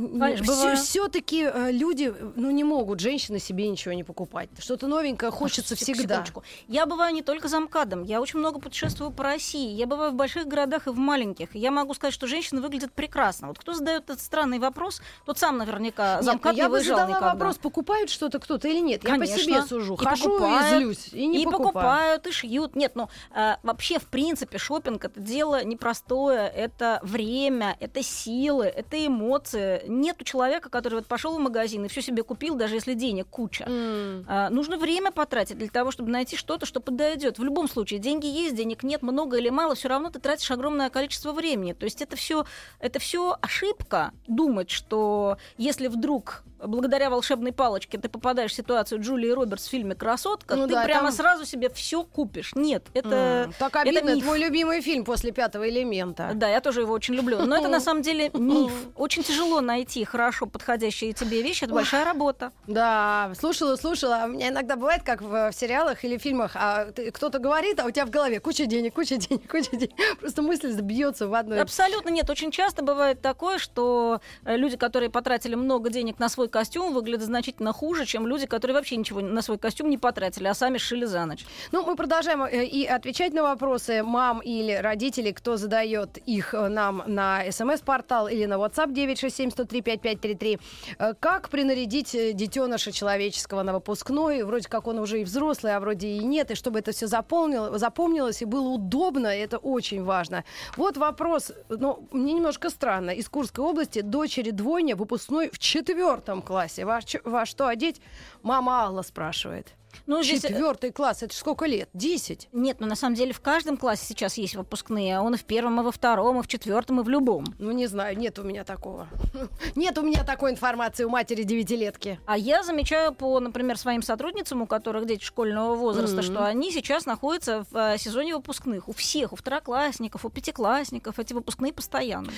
[0.75, 4.49] все-таки люди, ну не могут, женщины себе ничего не покупать.
[4.57, 6.01] Что-то новенькое хочется всегда.
[6.01, 6.43] секундочку.
[6.67, 10.15] Я бываю не только за МКАДом, я очень много путешествую по России, я бываю в
[10.15, 11.53] больших городах и в маленьких.
[11.53, 13.49] Я могу сказать, что женщины выглядят прекрасно.
[13.49, 16.69] Вот кто задает этот странный вопрос, тот сам наверняка Нет, за ну МКАД я не
[16.69, 17.33] бы выезжал задала никогда.
[17.33, 17.57] вопрос,
[17.99, 19.03] покупают что-то кто-то или нет.
[19.03, 19.37] Я по Конечно.
[19.37, 19.95] себе сужу.
[19.95, 21.09] И Хожу покупают, и злюсь.
[21.11, 21.67] И не и покупаю.
[21.67, 22.75] покупают, и шьют.
[22.75, 29.05] Нет, ну э, вообще, в принципе, шопинг это дело непростое, это время, это силы, это
[29.05, 29.83] эмоции.
[29.87, 33.65] Нет человека, который вот пошел в магазин и все себе купил, даже если денег куча.
[33.67, 34.25] М.
[34.27, 37.39] А, нужно время потратить для того, чтобы найти что-то, что подойдет.
[37.39, 40.89] В любом случае, деньги есть, денег нет, много или мало, все равно ты тратишь огромное
[40.89, 41.73] количество времени.
[41.73, 42.45] То есть это все
[42.79, 49.29] это все ошибка думать, что если вдруг благодаря волшебной палочке ты попадаешь в ситуацию Джулии
[49.29, 52.51] Робертс в фильме Красотка, Ну ты да, прямо там- сразу себе все купишь.
[52.55, 54.23] Нет, это М, Так это обидно, миф.
[54.23, 56.31] твой любимый фильм после пятого элемента.
[56.35, 57.39] Да, я тоже его очень люблю.
[57.45, 58.71] Но это на самом деле миф.
[58.95, 61.63] Очень тяжело найти хорошо подходящие тебе вещи.
[61.65, 62.51] Это большая работа.
[62.67, 64.21] Да, слушала, слушала.
[64.25, 67.91] У меня иногда бывает, как в, в сериалах или фильмах, а кто-то говорит, а у
[67.91, 69.91] тебя в голове куча денег, куча денег, куча денег.
[70.19, 71.59] Просто мысль бьется в одной.
[71.61, 72.29] Абсолютно нет.
[72.29, 77.25] Очень часто бывает такое, что э, люди, которые потратили много денег на свой костюм, выглядят
[77.25, 81.05] значительно хуже, чем люди, которые вообще ничего на свой костюм не потратили, а сами шили
[81.05, 81.45] за ночь.
[81.71, 86.67] Ну, мы продолжаем э, и отвечать на вопросы мам или родителей, кто задает их э,
[86.67, 90.59] нам на смс-портал или на WhatsApp 967-103-5533.
[90.99, 94.43] Э, Как принарядить детеныша человеческого на выпускной?
[94.43, 96.51] Вроде как он уже и взрослый, а вроде и нет.
[96.51, 100.43] И чтобы это все запомнил, запомнилось и было удобно, это очень важно.
[100.75, 103.11] Вот вопрос, ну, мне немножко странно.
[103.11, 106.83] Из Курской области дочери двойня выпускной в четвертом классе.
[106.83, 108.01] Во, во что одеть?
[108.43, 109.73] Мама Алла спрашивает.
[110.05, 111.89] Ну, здесь, э, Четвертый класс, это сколько лет?
[111.95, 112.47] Десять?
[112.51, 115.17] Нет, ну на самом деле в каждом классе сейчас есть выпускные.
[115.17, 117.43] а Он и в первом, и во втором, и в четвертом, и в любом.
[117.57, 119.07] Ну, не знаю, нет у меня такого.
[119.75, 122.19] Нет у меня такой информации у матери девятилетки.
[122.27, 126.23] А я замечаю по, например, своим сотрудницам, у которых дети школьного возраста, Мгм.
[126.23, 128.89] что они сейчас находятся в э, сезоне выпускных.
[128.89, 132.29] У всех, у второклассников, у пятиклассников эти выпускные постоянно.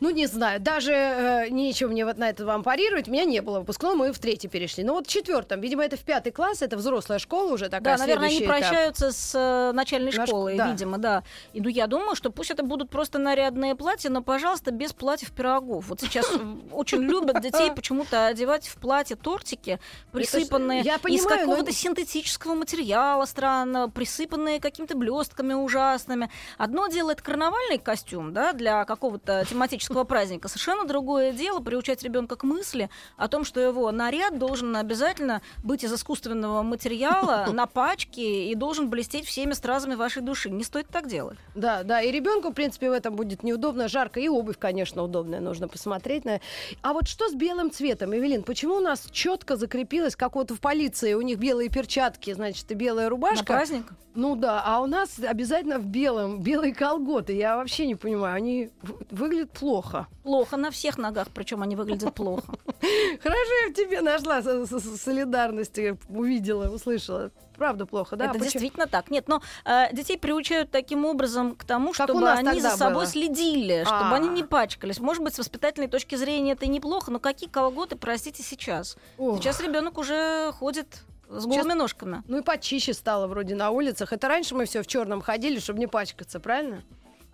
[0.00, 3.08] Ну, не знаю, даже э, нечего мне вот на это вам парировать.
[3.08, 4.84] У меня не было выпускного, мы в третий перешли.
[4.84, 8.02] Но вот в четвертом, видимо, это в пятый класс, это взрослая школа уже такая Да,
[8.02, 8.48] наверное, они этап.
[8.48, 10.70] прощаются с э, начальной Наш- школой, да.
[10.70, 11.22] видимо, да.
[11.54, 15.32] И ну я думаю, что пусть это будут просто нарядные платья, но, пожалуйста, без платьев
[15.32, 15.88] пирогов.
[15.88, 16.30] Вот сейчас
[16.72, 19.80] очень любят детей почему-то одевать в платье тортики,
[20.12, 26.30] присыпанные я из но- какого-то синтетического материала странного, присыпанные какими-то блестками ужасными.
[26.58, 30.48] Одно дело это карнавальный костюм, да, для какого-то тематического праздника.
[30.48, 35.84] Совершенно другое дело приучать ребенка к мысли о том, что его наряд должен обязательно быть
[35.84, 40.50] из искусственного материала на пачке и должен блестеть всеми стразами вашей души.
[40.50, 41.38] Не стоит так делать.
[41.54, 45.40] Да, да, и ребенку, в принципе, в этом будет неудобно, жарко, и обувь, конечно, удобная,
[45.40, 46.40] нужно посмотреть на.
[46.82, 48.42] А вот что с белым цветом, Эвелин?
[48.42, 52.74] Почему у нас четко закрепилось, как вот в полиции, у них белые перчатки, значит, и
[52.74, 53.44] белая На рубашка?
[53.44, 53.86] праздник.
[54.14, 57.34] Ну да, а у нас обязательно в белом, белые колготы.
[57.34, 58.70] Я вообще не понимаю, они
[59.10, 59.75] выглядят плохо.
[60.22, 62.42] Плохо на всех ногах, причем они выглядят плохо.
[63.22, 67.30] Хорошо, я в тебе нашла со- со- со- солидарность, э, увидела, услышала.
[67.56, 68.24] Правда плохо, да?
[68.26, 68.50] Это Почему?
[68.50, 69.10] действительно так.
[69.10, 73.06] Нет, но э, детей приучают таким образом к тому, Как чтобы они за собой было.
[73.06, 74.14] следили, чтобы А.
[74.14, 75.00] они не пачкались.
[75.00, 78.96] Может быть, с воспитательной точки зрения это и неплохо, но какие колготы, простите, сейчас?
[79.16, 79.38] Ох.
[79.38, 80.86] Сейчас ребенок уже ходит
[81.30, 82.22] с голыми ножками.
[82.28, 84.12] Ну и почище стало вроде на улицах.
[84.12, 86.82] Это раньше мы все в черном ходили, чтобы не пачкаться, правильно?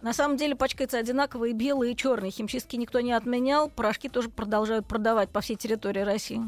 [0.03, 2.31] На самом деле пачкается одинаково и белый, и черный.
[2.31, 3.71] Химчистки никто не отменял.
[3.71, 6.41] Порошки тоже продолжают продавать по всей территории России.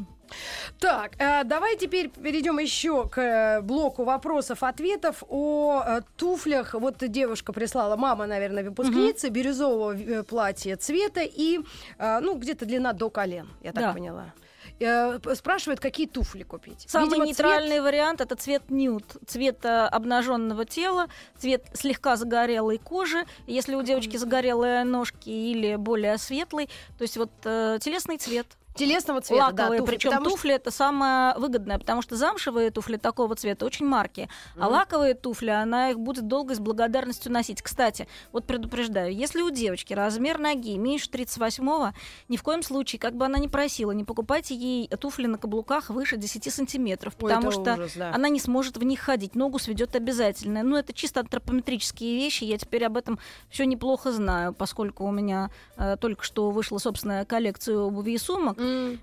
[0.79, 6.73] Так, э, давай теперь перейдем еще к э, блоку вопросов-ответов о э, туфлях.
[6.73, 11.59] Вот девушка прислала, мама, наверное, выпускница, бирюзового э, платья цвета и,
[11.99, 13.93] ну, где-то длина до колен, я так Да.
[13.93, 14.33] поняла.
[14.79, 16.85] Э, спрашивает, какие туфли купить.
[16.87, 21.07] Самый Видимо, нейтральный вариант это цвет нюд, цвет э, обнаженного тела,
[21.37, 23.25] цвет слегка загорелой кожи.
[23.47, 28.47] Если у девочки загорелые ножки или более светлый, то есть вот э, телесный цвет.
[28.75, 32.71] Телесного цвета, да, лаковые, туфли, причем потому что- туфли это самое выгодное, потому что замшевые
[32.71, 34.71] туфли такого цвета очень марки, а Мгм.
[34.73, 37.61] лаковые туфли она их будет долго с благодарностью носить.
[37.61, 41.91] Кстати, вот предупреждаю, если у девочки размер ноги меньше 38-го,
[42.27, 45.89] ни в коем случае, как бы она ни просила, не покупайте ей туфли на каблуках
[45.89, 48.11] выше 10 сантиметров, Ой, потому это что ужас, да.
[48.13, 50.63] она не сможет в них ходить, ногу сведет обязательно.
[50.63, 55.49] Ну, это чисто антропометрические вещи, я теперь об этом все неплохо знаю, поскольку у меня
[55.77, 58.57] э, только что вышла собственная коллекция обуви и сумок.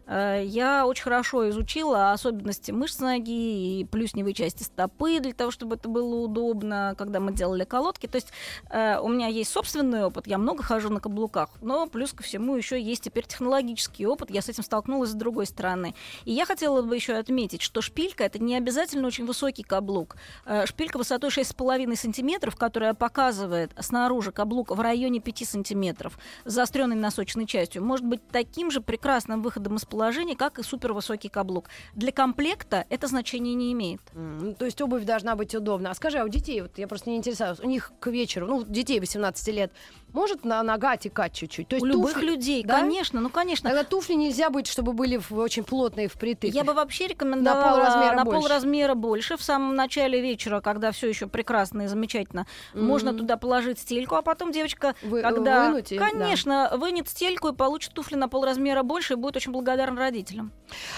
[0.07, 5.77] Э, Я очень хорошо изучила особенности мышц ноги и плюсневой части стопы для того, чтобы
[5.77, 8.07] это было удобно, когда мы делали колодки.
[8.07, 8.33] То есть
[8.71, 12.57] э, у меня есть собственный опыт, я много хожу на каблуках, но плюс ко всему
[12.57, 15.95] еще есть теперь технологический опыт, я с этим столкнулась с другой стороны.
[16.25, 20.17] И я хотела бы еще отметить, что шпилька это не обязательно очень высокий каблук.
[20.45, 27.47] Э, Шпилька высотой 6,5 сантиметров, которая показывает снаружи каблук в районе 5 сантиметров, заостренной носочной
[27.47, 31.69] частью, может быть таким же прекрасным выходом из положения, как и супервысокий каблук.
[31.95, 34.01] Для комплекта это значение не имеет.
[34.15, 35.91] ну, То есть обувь должна быть удобна.
[35.91, 38.65] А скажи, а у детей, вот я просто не интересуюсь, у них к вечеру, ну,
[38.65, 39.73] детей 18 лет,
[40.13, 41.69] может на нога текать чуть-чуть?
[41.69, 42.81] То есть У любых туфли- людей, да?
[42.81, 43.71] конечно, ну конечно.
[43.71, 46.53] Тогда туфли нельзя быть, чтобы были в- очень плотные впритык.
[46.55, 48.41] Я бы вообще рекомендовала полразмера на больше.
[48.41, 49.37] полразмера больше.
[49.37, 52.85] В самом начале вечера, когда все еще прекрасно и замечательно, Мгм.
[52.87, 56.09] можно туда положить стельку, а потом девочка, Вы- когда, вынуть и- да.
[56.09, 60.53] конечно, вынет стельку и получит туфли на полразмера больше и будет очень благодарна родителям.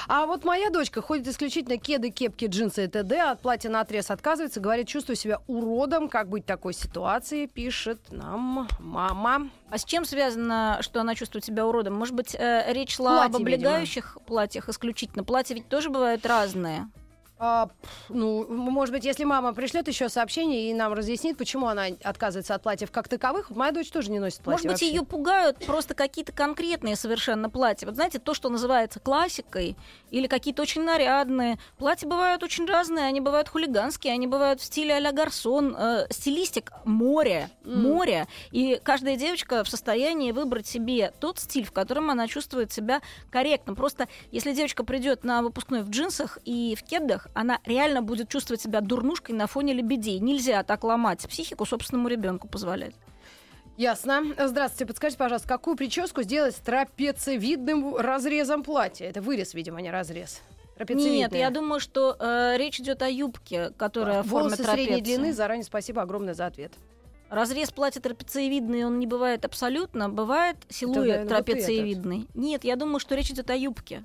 [0.09, 3.21] А вот моя дочка ходит исключительно кеды, кепки, джинсы и т.д.
[3.21, 4.61] От платья на отрез отказывается.
[4.61, 6.09] Говорит, чувствую себя уродом.
[6.09, 7.47] Как быть такой ситуации?
[7.47, 9.04] Пишет нам мама.
[9.71, 11.95] А с чем связано, что она чувствует себя уродом?
[11.95, 13.69] Может быть, э, речь шла об Платье, видимо.
[13.71, 15.25] облегающих платьях исключительно?
[15.25, 16.89] Платья ведь тоже бывают разные.
[17.47, 17.69] А,
[18.09, 22.63] ну, может быть, если мама пришлет еще сообщение и нам разъяснит, почему она отказывается от
[22.63, 23.51] платьев как таковых.
[23.51, 24.53] Моя дочь тоже не носит платье.
[24.53, 24.89] Может быть, вообще.
[24.89, 27.87] ее пугают просто какие-то конкретные совершенно платья.
[27.87, 29.77] Вот знаете, то, что называется классикой,
[30.11, 31.59] или какие-то очень нарядные.
[31.77, 35.77] Платья бывают очень разные, они бывают хулиганские, они бывают в стиле а-ля гарсон.
[35.79, 37.83] Э, стилистик море, М.
[37.83, 38.27] море.
[38.53, 43.75] И каждая девочка в состоянии выбрать себе тот стиль, в котором она чувствует себя корректно.
[43.75, 48.63] Просто если девочка придет на выпускной в джинсах и в кедах, она реально будет чувствовать
[48.63, 50.19] себя дурнушкой на фоне лебедей.
[50.19, 52.95] Нельзя так ломать психику собственному ребенку позволять.
[53.77, 54.23] Ясно.
[54.39, 59.07] Здравствуйте, подскажите, пожалуйста, какую прическу сделать с трапециевидным разрезом платья?
[59.07, 60.41] Это вырез, видимо, а не разрез.
[60.89, 64.87] Нет, я думаю, что э, речь идет о юбке, которая в форме трапеции.
[64.87, 65.33] средней длины.
[65.33, 66.73] Заранее спасибо огромное за ответ.
[67.31, 70.09] Разрез платья трапециевидный, он не бывает абсолютно.
[70.09, 72.29] Бывает силуэт наверное, трапециевидный.
[72.35, 74.03] Нет, я думаю, что речь идет о юбке.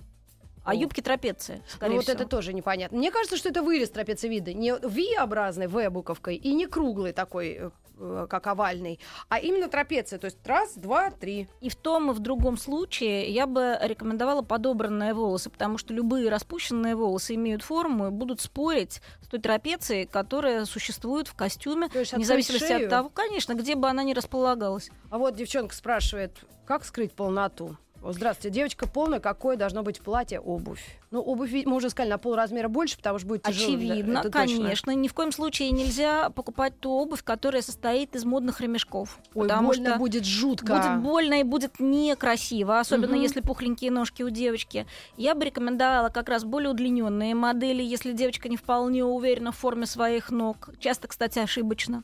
[0.69, 0.75] О.
[0.75, 2.15] юбке трапеции, скорее Ну, вот всего.
[2.15, 2.97] это тоже непонятно.
[2.97, 4.53] Мне кажется, что это вырез трапециевидный.
[4.53, 10.19] Не V-образный, V-буковкой, и не круглый такой, э, э, как овальный, а именно трапеция.
[10.19, 11.47] То есть раз, два, три.
[11.61, 16.29] И в том и в другом случае я бы рекомендовала подобранные волосы, потому что любые
[16.29, 21.99] распущенные волосы имеют форму и будут спорить с той трапецией, которая существует в костюме, То
[21.99, 22.83] есть вне зависимости шею?
[22.85, 24.89] от того, конечно, где бы она ни располагалась.
[25.09, 27.75] А вот девчонка спрашивает, как скрыть полноту?
[28.01, 30.81] Здравствуйте, девочка полная, какое должно быть платье, обувь?
[31.11, 33.67] Ну, обувь, мы уже сказали, на полразмера больше, потому что будет тяжело.
[33.67, 34.31] да, Очевидно, точно.
[34.31, 34.91] конечно.
[34.91, 39.19] Ни в коем случае нельзя покупать ту обувь, которая состоит из модных ремешков.
[39.33, 40.73] Ой, потому больно что будет жутко.
[40.75, 43.21] Будет больно и будет некрасиво, особенно Мгм.
[43.21, 44.85] если пухленькие ножки у девочки.
[45.17, 49.85] Я бы рекомендовала как раз более удлиненные модели, если девочка не вполне уверена в форме
[49.85, 50.69] своих ног.
[50.79, 52.03] Часто, кстати, ошибочно.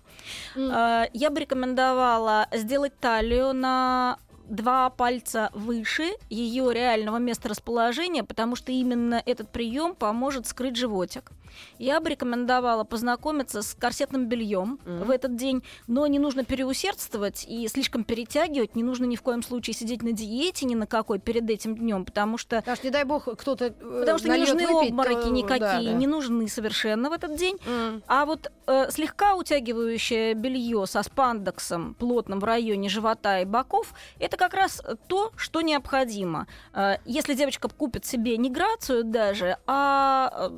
[0.58, 4.17] А, Я бы рекомендовала сделать талию на
[4.49, 11.31] два пальца выше ее реального места расположения, потому что именно этот прием поможет скрыть животик.
[11.79, 15.03] Я бы рекомендовала познакомиться с корсетным бельем Мгм.
[15.05, 19.41] в этот день, но не нужно переусердствовать и слишком перетягивать, не нужно ни в коем
[19.41, 22.91] случае сидеть на диете ни на какой перед этим днем, потому что Потому что, не
[22.91, 25.93] дай бог, кто-то э, Потому что не нужны выпить, обмороки то- никакие, да, да.
[25.93, 27.58] не нужны совершенно в этот день.
[27.65, 28.03] М.
[28.08, 34.35] А вот э, слегка утягивающее белье со спандексом плотным в районе живота и боков, это
[34.38, 36.48] как раз то, что необходимо.
[36.74, 40.52] Э, если девочка купит себе не грацию даже, а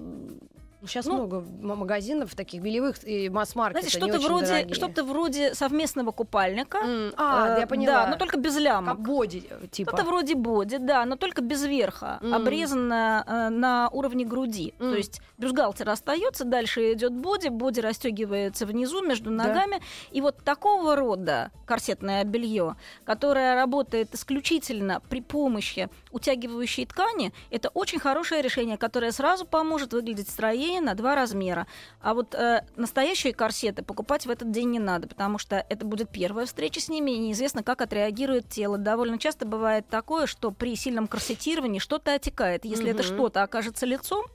[0.85, 3.89] Сейчас Ну, много магазинов таких белевых и масс-маркета.
[3.89, 6.77] знаете, что-то вроде, что-то вроде совместного купальника.
[6.77, 8.03] М, А, Э, я поняла.
[8.03, 8.97] Да, но только без лямок.
[8.97, 9.89] Как боди, э, типа.
[9.91, 12.33] Что-то вроде боди, да, но только без верха, Мгм.
[12.35, 14.75] обрезано э, на уровне груди.
[14.77, 14.91] Мгм.
[14.91, 19.45] То есть бюстгальтер остается, дальше идет боди, боди расстегивается внизу между Да.
[19.47, 19.81] ногами.
[20.11, 27.99] И вот такого рода корсетное белье, которое работает исключительно при помощи утягивающей ткани, это очень
[27.99, 31.67] хорошее решение, которое сразу поможет выглядеть стройнее на два размера.
[32.01, 36.09] А вот э, настоящие корсеты покупать в этот день не надо, потому что это будет
[36.09, 38.77] первая встреча с ними, и неизвестно, как отреагирует тело.
[38.77, 42.65] Довольно часто бывает такое, что при сильном корсетировании что-то отекает.
[42.65, 43.13] Если это Мгм.
[43.15, 44.25] что-то окажется лицом,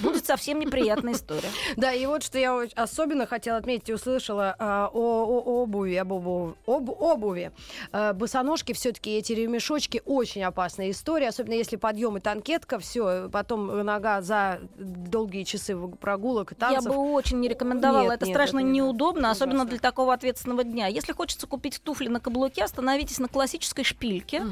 [0.00, 1.48] будет совсем неприятная история.
[1.76, 6.12] Да, и вот что я особенно хотела отметить и услышала а, о, о обуви, об
[6.12, 7.52] обуви, об обуви.
[7.92, 13.66] А, босоножки все-таки эти ремешочки очень опасная история, особенно если подъем и танкетка, все, потом
[13.84, 16.84] нога за долгие часы прогулок и танцев.
[16.84, 18.04] Я бы очень не рекомендовала.
[18.04, 20.86] Нет, это нет, страшно это неудобно, особенно для такого ответственного дня.
[20.86, 24.42] Если хочется купить туфли на каблуке, остановитесь на классической шпильке.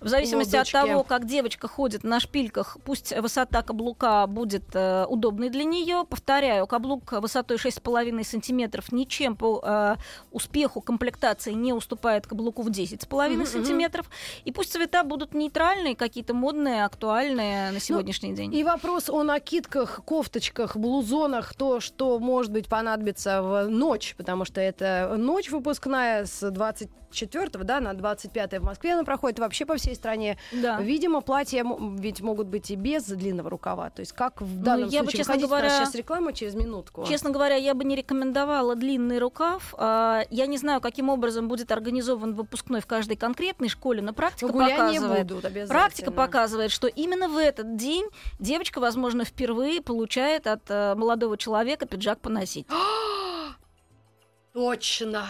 [0.00, 0.76] В зависимости Лодочки.
[0.76, 6.04] от того, как девочка ходит на шпильках, пусть высота каблука будет э, удобной для нее.
[6.08, 9.96] Повторяю, каблук высотой 6,5 сантиметров ничем по э,
[10.30, 14.10] успеху комплектации не уступает каблуку в 10,5 Мгм, сантиметров.
[14.44, 18.54] И пусть цвета будут нейтральные, какие-то модные, актуальные на сегодняшний день.
[18.54, 24.60] И вопрос о накидках, кофточках, блузонах, то, что, может быть, понадобится в ночь, потому что
[24.60, 29.94] это ночь выпускная с 24 да, на 25 в Москве она проходит вообще по всей
[29.94, 30.38] стране.
[30.52, 30.80] Да.
[30.80, 31.64] Видимо, платья
[31.98, 33.90] ведь могут быть и без длинного рукава.
[33.90, 37.04] То есть как в данном Ну, я бы, честно говоря, сейчас реклама через минутку.
[37.06, 39.74] Честно говоря, я бы не рекомендовала длинный рукав.
[39.78, 44.46] А, Я не знаю, каким образом будет организован выпускной в каждой конкретной школе, но практика
[44.46, 45.26] Но гуляния показывает.
[45.26, 45.68] будут.
[45.68, 48.06] Практика показывает, что именно в этот день
[48.38, 52.66] девочка, возможно, впервые получает от э, молодого человека пиджак поносить.
[54.52, 55.26] Точно.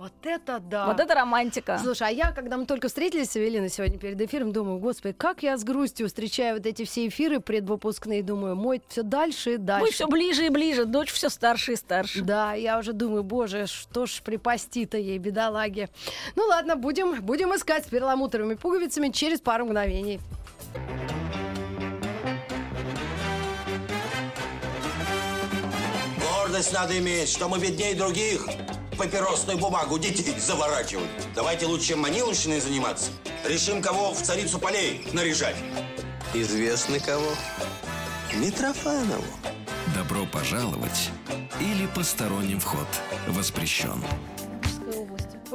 [0.00, 0.86] Вот это да.
[0.86, 1.78] Вот это романтика.
[1.78, 5.42] Слушай, а я, когда мы только встретились с Эвелиной сегодня перед эфиром, думаю, господи, как
[5.42, 9.84] я с грустью встречаю вот эти все эфиры предвыпускные, думаю, мой все дальше и дальше.
[9.84, 12.22] Ой, все ближе и ближе, дочь все старше и старше.
[12.22, 15.90] Да, я уже думаю, боже, что ж припасти-то ей, бедолаге.
[16.34, 20.18] Ну ладно, будем, будем искать с перламутровыми пуговицами через пару мгновений.
[26.18, 28.46] Гордость надо иметь, что мы беднее других.
[29.00, 31.08] Папиросную бумагу детей заворачивать.
[31.34, 33.10] Давайте лучше маниловщиной заниматься.
[33.46, 35.56] Решим, кого в царицу полей наряжать.
[36.34, 37.30] Известно кого?
[38.34, 39.24] Митрофанову.
[39.96, 41.08] Добро пожаловать
[41.60, 42.86] или посторонним вход
[43.26, 44.04] воспрещен.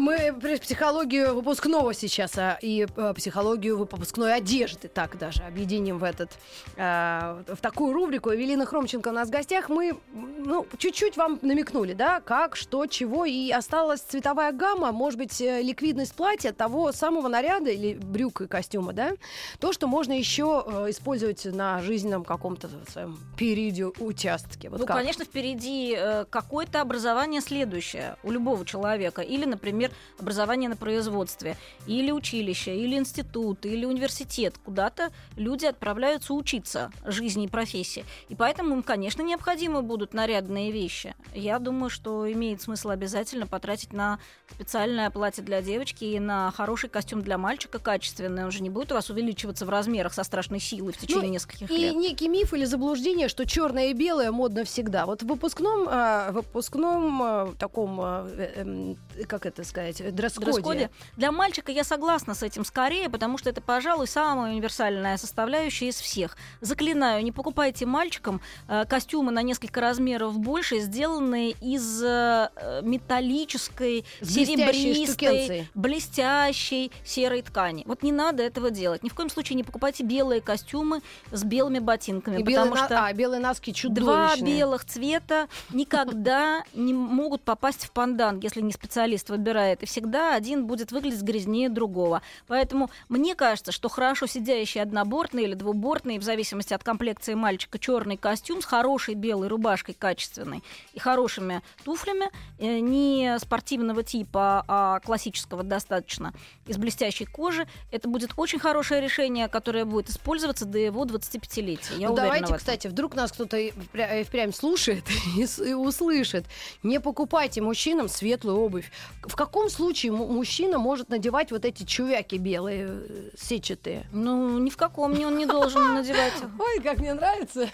[0.05, 6.03] Мы при- психологию выпускного сейчас а, и э, психологию выпускной одежды так даже объединим в
[6.03, 6.29] этот
[6.75, 8.31] э, в такую рубрику.
[8.31, 9.67] Эвелина Хромченко у нас в гостях.
[9.67, 15.41] Мы ну чуть-чуть вам намекнули, да, как, что, чего, и осталась цветовая гамма, может быть
[15.41, 19.13] э, ликвидность платья того самого наряда или брюк и костюма, да,
[19.59, 24.69] то, что можно еще использовать на жизненном каком-то своем периоде участке.
[24.69, 24.97] Вот ну, как?
[24.97, 25.97] конечно, впереди
[26.29, 29.23] какое-то образование следующее у любого человека.
[29.23, 29.89] Или, например,
[30.19, 34.55] образование на производстве, или училище, или институт, или университет.
[34.63, 38.05] Куда-то люди отправляются учиться жизни и профессии.
[38.29, 41.15] И поэтому им, конечно, необходимы будут нарядные вещи.
[41.33, 46.89] Я думаю, что имеет смысл обязательно потратить на специальное платье для девочки и на хороший
[46.89, 48.45] костюм для мальчика качественный.
[48.45, 51.33] Он же не будет у вас увеличиваться в размерах со страшной силой в течение Ну,
[51.33, 51.95] нескольких И лет.
[51.95, 55.05] некий миф или заблуждение, что черное и белое модно всегда.
[55.05, 60.45] Вот в выпускном, а, выпускном а, таком, а, э, эм, как это сказать, дресс-коде.
[60.51, 60.89] дресс-коде.
[61.17, 65.95] Для мальчика я согласна с этим скорее, потому что это, пожалуй, самая универсальная составляющая из
[65.99, 66.37] всех.
[66.61, 74.05] Заклинаю, не покупайте мальчикам э, костюмы на несколько размеров больше, сделанные из э, э, металлической,
[74.21, 77.83] серебристой, блестящей серой ткани.
[77.85, 79.03] Вот не надо этого делать.
[79.03, 82.85] Ни в коем случае не покупайте белые костюмы с белыми ботинками, И белые, потому на-
[82.85, 84.57] что а, белые носки Два чудовищные.
[84.57, 89.74] белых цвета никогда не могут попасть в пандан, если не специалист выбирает.
[89.83, 92.21] И всегда один будет выглядеть грязнее другого.
[92.47, 98.17] Поэтому мне кажется, что хорошо сидящий однобортный или двубортный, в зависимости от комплекции мальчика, черный
[98.17, 100.63] костюм с хорошей белой рубашкой качественной
[100.93, 106.33] и хорошими туфлями, э, не спортивного типа, а классического достаточно,
[106.67, 111.97] из блестящей кожи, это будет очень хорошее решение, которое будет использоваться до его 25-летия.
[111.97, 112.57] Я Ну, в давайте, этом.
[112.57, 115.03] кстати, вдруг нас кто-то и впря- и впрямь слушает
[115.37, 116.45] и услышит.
[116.83, 118.91] Не покупайте мужчинам светлую обувь.
[119.23, 124.05] В каком случае му- мужчина может надевать вот эти чувяки белые, э, сетчатые?
[124.11, 126.49] Ну, ни в каком не он не должен надевать их.
[126.59, 127.69] Ой, как мне нравится,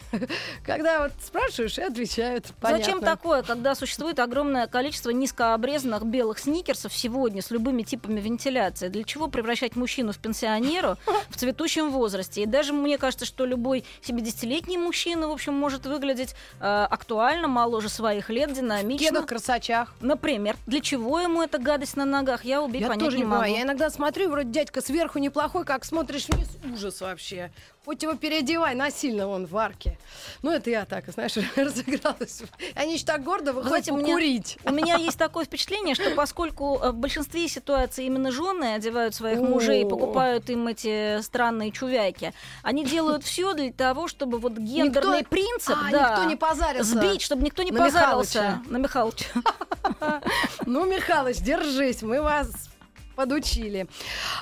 [0.66, 2.48] когда вот спрашиваешь и отвечают.
[2.62, 3.02] Зачем Понятно.
[3.02, 8.88] такое, когда существует огромное количество низкообрезанных белых сникерсов сегодня с любыми типами вентиляции?
[8.88, 10.98] Для чего превращать мужчину в пенсионеру
[11.30, 12.44] в цветущем возрасте?
[12.44, 17.90] И даже мне кажется, что любой 70-летний мужчина, в общем, может выглядеть э, актуально, моложе
[17.90, 19.08] своих лет, В динамично.
[19.08, 19.94] кедах, красачах.
[20.02, 22.46] Например, для чего ему эта гадость на ногах?
[22.46, 23.44] Я убить Я понять тоже не могу.
[23.44, 27.52] Я иногда смотрю, вроде дядька сверху неплохой, как смотришь вниз, ужас вообще.
[27.84, 29.98] Хоть его переодевай насильно вон в арке.
[30.44, 32.44] Ну, это я так, знаешь, разыгралась.
[32.76, 34.58] Они еще так гордо выходят знаете, у меня- покурить.
[34.66, 39.40] У меня есть такое впечатление, что поскольку э, в большинстве ситуаций именно жены одевают своих
[39.40, 45.20] мужей и покупают им эти странные чувяки, они делают все для того, чтобы вот гендерный
[45.22, 46.92] Никто- принцип, А, да, никто не позарился.
[46.92, 48.70] сбить, чтобы никто не на позарился Михалыча.
[48.70, 49.26] на Михалыча.
[50.68, 52.52] Ну, Михалыч, держись, мы вас
[53.22, 53.88] подучили.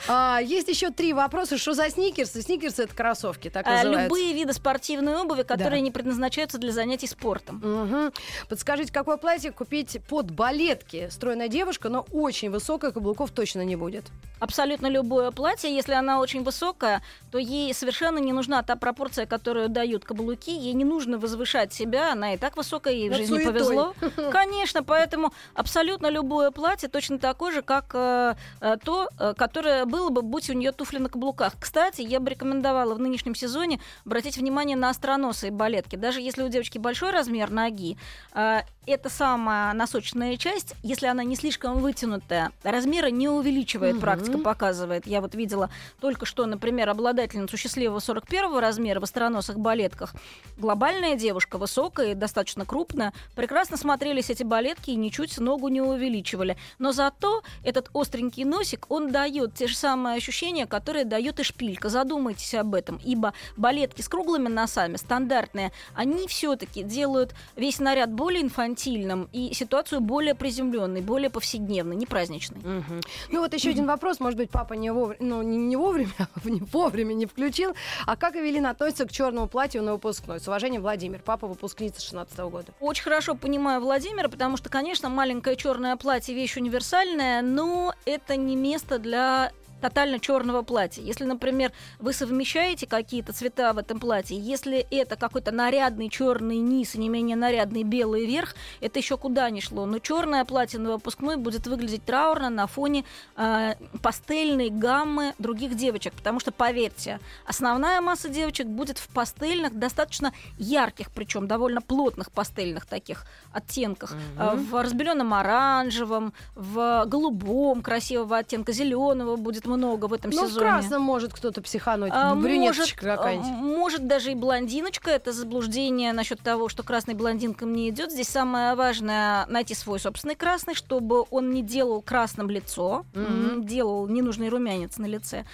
[0.07, 1.57] А, есть еще три вопроса.
[1.57, 2.41] Что за сникерсы?
[2.41, 4.03] Сникерсы это кроссовки, так А, называются.
[4.03, 5.83] Любые виды спортивной обуви, которые Да.
[5.83, 7.57] не предназначаются для занятий спортом.
[7.63, 8.13] Мгм.
[8.47, 11.09] Подскажите, какое платье купить под балетки?
[11.11, 14.05] Стройная девушка, но очень высокая, каблуков точно не будет.
[14.39, 17.01] Абсолютно любое платье, если она очень высокая,
[17.31, 20.51] то ей совершенно не нужна та пропорция, которую дают каблуки.
[20.51, 23.51] Ей не нужно возвышать себя, она и так высокая, ей в жизни суетой.
[23.53, 23.93] повезло.
[24.31, 30.09] Конечно, поэтому абсолютно любое платье точно такое же, как э, э, то, э, которое было
[30.09, 31.53] бы, будь у нее туфли на каблуках.
[31.59, 35.95] Кстати, я бы рекомендовала в нынешнем сезоне обратить внимание на остроносые балетки.
[35.95, 37.97] Даже если у девочки большой размер ноги,
[38.33, 44.01] э, эта самая носочная часть, если она не слишком вытянутая, размера не увеличивает, Мгм.
[44.01, 45.05] практика показывает.
[45.05, 50.13] Я вот видела только что, например, обладательницу счастливого 41 размера в остроносых балетках.
[50.57, 53.13] Глобальная девушка, высокая и достаточно крупная.
[53.35, 56.57] Прекрасно смотрелись эти балетки и ничуть ногу не увеличивали.
[56.79, 61.89] Но зато этот остренький носик, он дает те же самые ощущения, которые дает и шпилька.
[61.89, 62.99] Задумайтесь об этом.
[63.05, 70.01] Ибо балетки с круглыми носами, стандартные, они все-таки делают весь наряд более инфантильным и ситуацию
[70.01, 72.59] более приземленной, более повседневной, не праздничной.
[72.59, 73.01] Мгм.
[73.31, 76.11] Ну вот еще один вопрос, может быть, папа не вовремя, ну не, не вовремя,
[76.43, 77.75] не вовремя не включил.
[78.05, 80.41] А как Эвелина относится к черному платью на выпускной?
[80.41, 82.73] С уважением, Владимир, папа выпускница 16 года.
[82.81, 88.55] Очень хорошо понимаю Владимира, потому что, конечно, маленькое черное платье вещь универсальная, но это не
[88.55, 89.51] место для
[89.81, 91.01] тотально черного платья.
[91.01, 96.95] Если, например, вы совмещаете какие-то цвета в этом платье, если это какой-то нарядный черный низ
[96.95, 99.85] и не менее нарядный белый верх, это еще куда ни шло.
[99.85, 103.05] Но черное платье на выпускной будет выглядеть траурно на фоне
[103.35, 106.13] э, пастельной гаммы других девочек.
[106.13, 112.85] Потому что, поверьте, основная масса девочек будет в пастельных, достаточно ярких, причем довольно плотных пастельных
[112.85, 114.15] таких оттенках.
[114.37, 120.47] Э, В разбеленном оранжевом, в голубом красивого оттенка, зеленого будет много в этом Ну, в
[120.49, 120.65] сезоне.
[120.65, 123.47] красном может кто-то психануть, А, брюнеточка может, какая-нибудь.
[123.49, 125.11] а, может даже и блондиночка.
[125.11, 128.11] Это заблуждение насчет того, что красный блондинкам не идет.
[128.11, 134.07] Здесь самое важное найти свой собственный красный, чтобы он не делал красным лицо, м, делал
[134.07, 135.45] ненужный румянец на лице.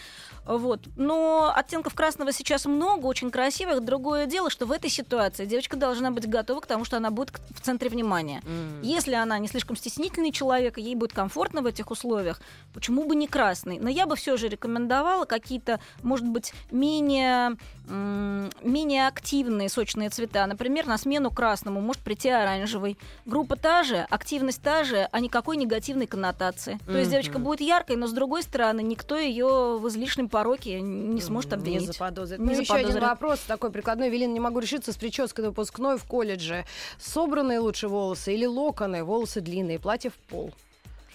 [0.46, 0.82] Вот.
[0.96, 3.84] Но оттенков красного сейчас много, очень красивых.
[3.84, 7.32] Другое дело, что в этой ситуации девочка должна быть готова к тому, что она будет
[7.50, 8.42] в центре внимания.
[8.44, 8.82] Mm.
[8.84, 12.42] Если она не слишком стеснительный человек, ей будет комфортно в этих условиях,
[12.74, 13.80] почему бы не красный?
[13.80, 17.58] Но я бы все же рекомендовала какие-то, может быть, менее,
[17.88, 20.46] менее активные сочные цвета.
[20.48, 22.98] Например, на смену красному может прийти оранжевый.
[23.26, 26.80] Группа та же, активность та же, а никакой негативной коннотации.
[26.86, 31.22] То есть девочка будет яркой, но с другой стороны, никто ее в излишнем пороке не
[31.22, 31.82] сможет обвинить.
[31.82, 32.40] Не заподозрит.
[32.40, 34.10] Не ну, еще один вопрос такой прикладной.
[34.10, 36.66] Велин, не могу решиться с прической выпускной в колледже.
[37.00, 39.04] Собранные лучше волосы или локоны?
[39.04, 40.54] Волосы длинные, платье в пол.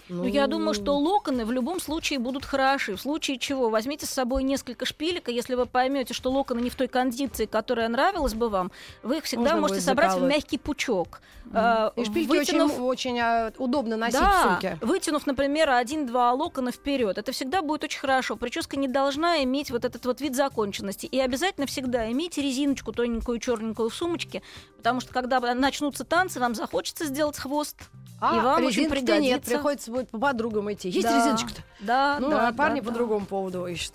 [0.09, 2.95] Ну, я думаю, что локоны в любом случае будут хороши.
[2.95, 6.69] В случае чего возьмите с собой несколько шпилек, и если вы поймете, что локоны не
[6.69, 8.71] в той кондиции, которая нравилась бы вам,
[9.03, 10.33] вы их всегда Можно можете собрать закалывать.
[10.33, 11.21] в мягкий пучок.
[11.45, 11.93] Mm.
[11.95, 12.71] И шпильки вытянув...
[12.73, 14.77] очень, очень а, удобно носить да, в сумке.
[14.81, 18.35] Вытянув, например, один-два локона вперед, это всегда будет очень хорошо.
[18.35, 21.05] Прическа не должна иметь вот этот вот вид законченности.
[21.05, 24.41] И обязательно всегда имейте резиночку тоненькую, черненькую в сумочке,
[24.77, 27.77] потому что когда начнутся танцы, вам захочется сделать хвост.
[28.21, 29.19] А, и вам очень пригодится.
[29.19, 30.89] нет, приходится будет по подругам идти.
[30.89, 31.17] Есть да.
[31.17, 31.61] резиночка-то?
[31.79, 32.97] Да, ну, да, а парни да, по да.
[32.97, 33.93] другому поводу ищут.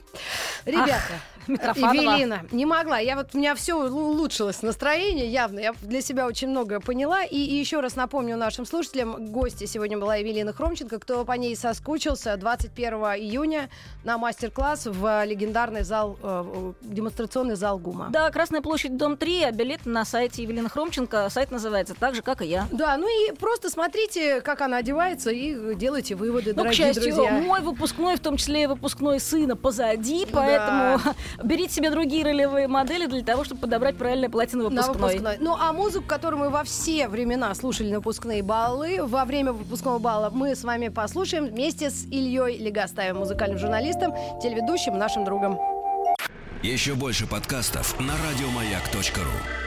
[0.64, 2.99] Ребята, Евелина, не могла.
[2.99, 5.59] Я вот у меня все улучшилось настроение явно.
[5.61, 7.24] Я для себя очень много поняла.
[7.24, 10.99] И, и еще раз напомню нашим слушателям, гости сегодня была Евелина Хромченко.
[10.99, 13.68] Кто по ней соскучился, 21 июня
[14.05, 18.09] на мастер-класс в легендарный зал, э, демонстрационный зал ГУМа.
[18.11, 21.28] Да, Красная площадь, дом 3, а билет на сайте Евелины Хромченко.
[21.30, 22.66] Сайт называется так же, как и я.
[22.70, 27.14] Да, ну и просто смотрите, как она одевается, и делайте выводы, ну, дорогие к счастью,
[27.14, 27.32] друзья.
[27.32, 31.14] мой выпускной, в том числе и выпускной сына, позади, поэтому да.
[31.43, 34.95] Берите себе другие ролевые модели для того, чтобы подобрать правильное платье на выпускной.
[34.95, 35.37] на выпускной.
[35.41, 39.99] Ну, а музыку, которую мы во все времена слушали на выпускные баллы, во время выпускного
[39.99, 44.12] балла мы с вами послушаем вместе с Ильей Легостаевым, музыкальным журналистом,
[44.43, 45.59] телеведущим, нашим другом.
[46.62, 49.66] Еще больше подкастов на радиомаяк.ру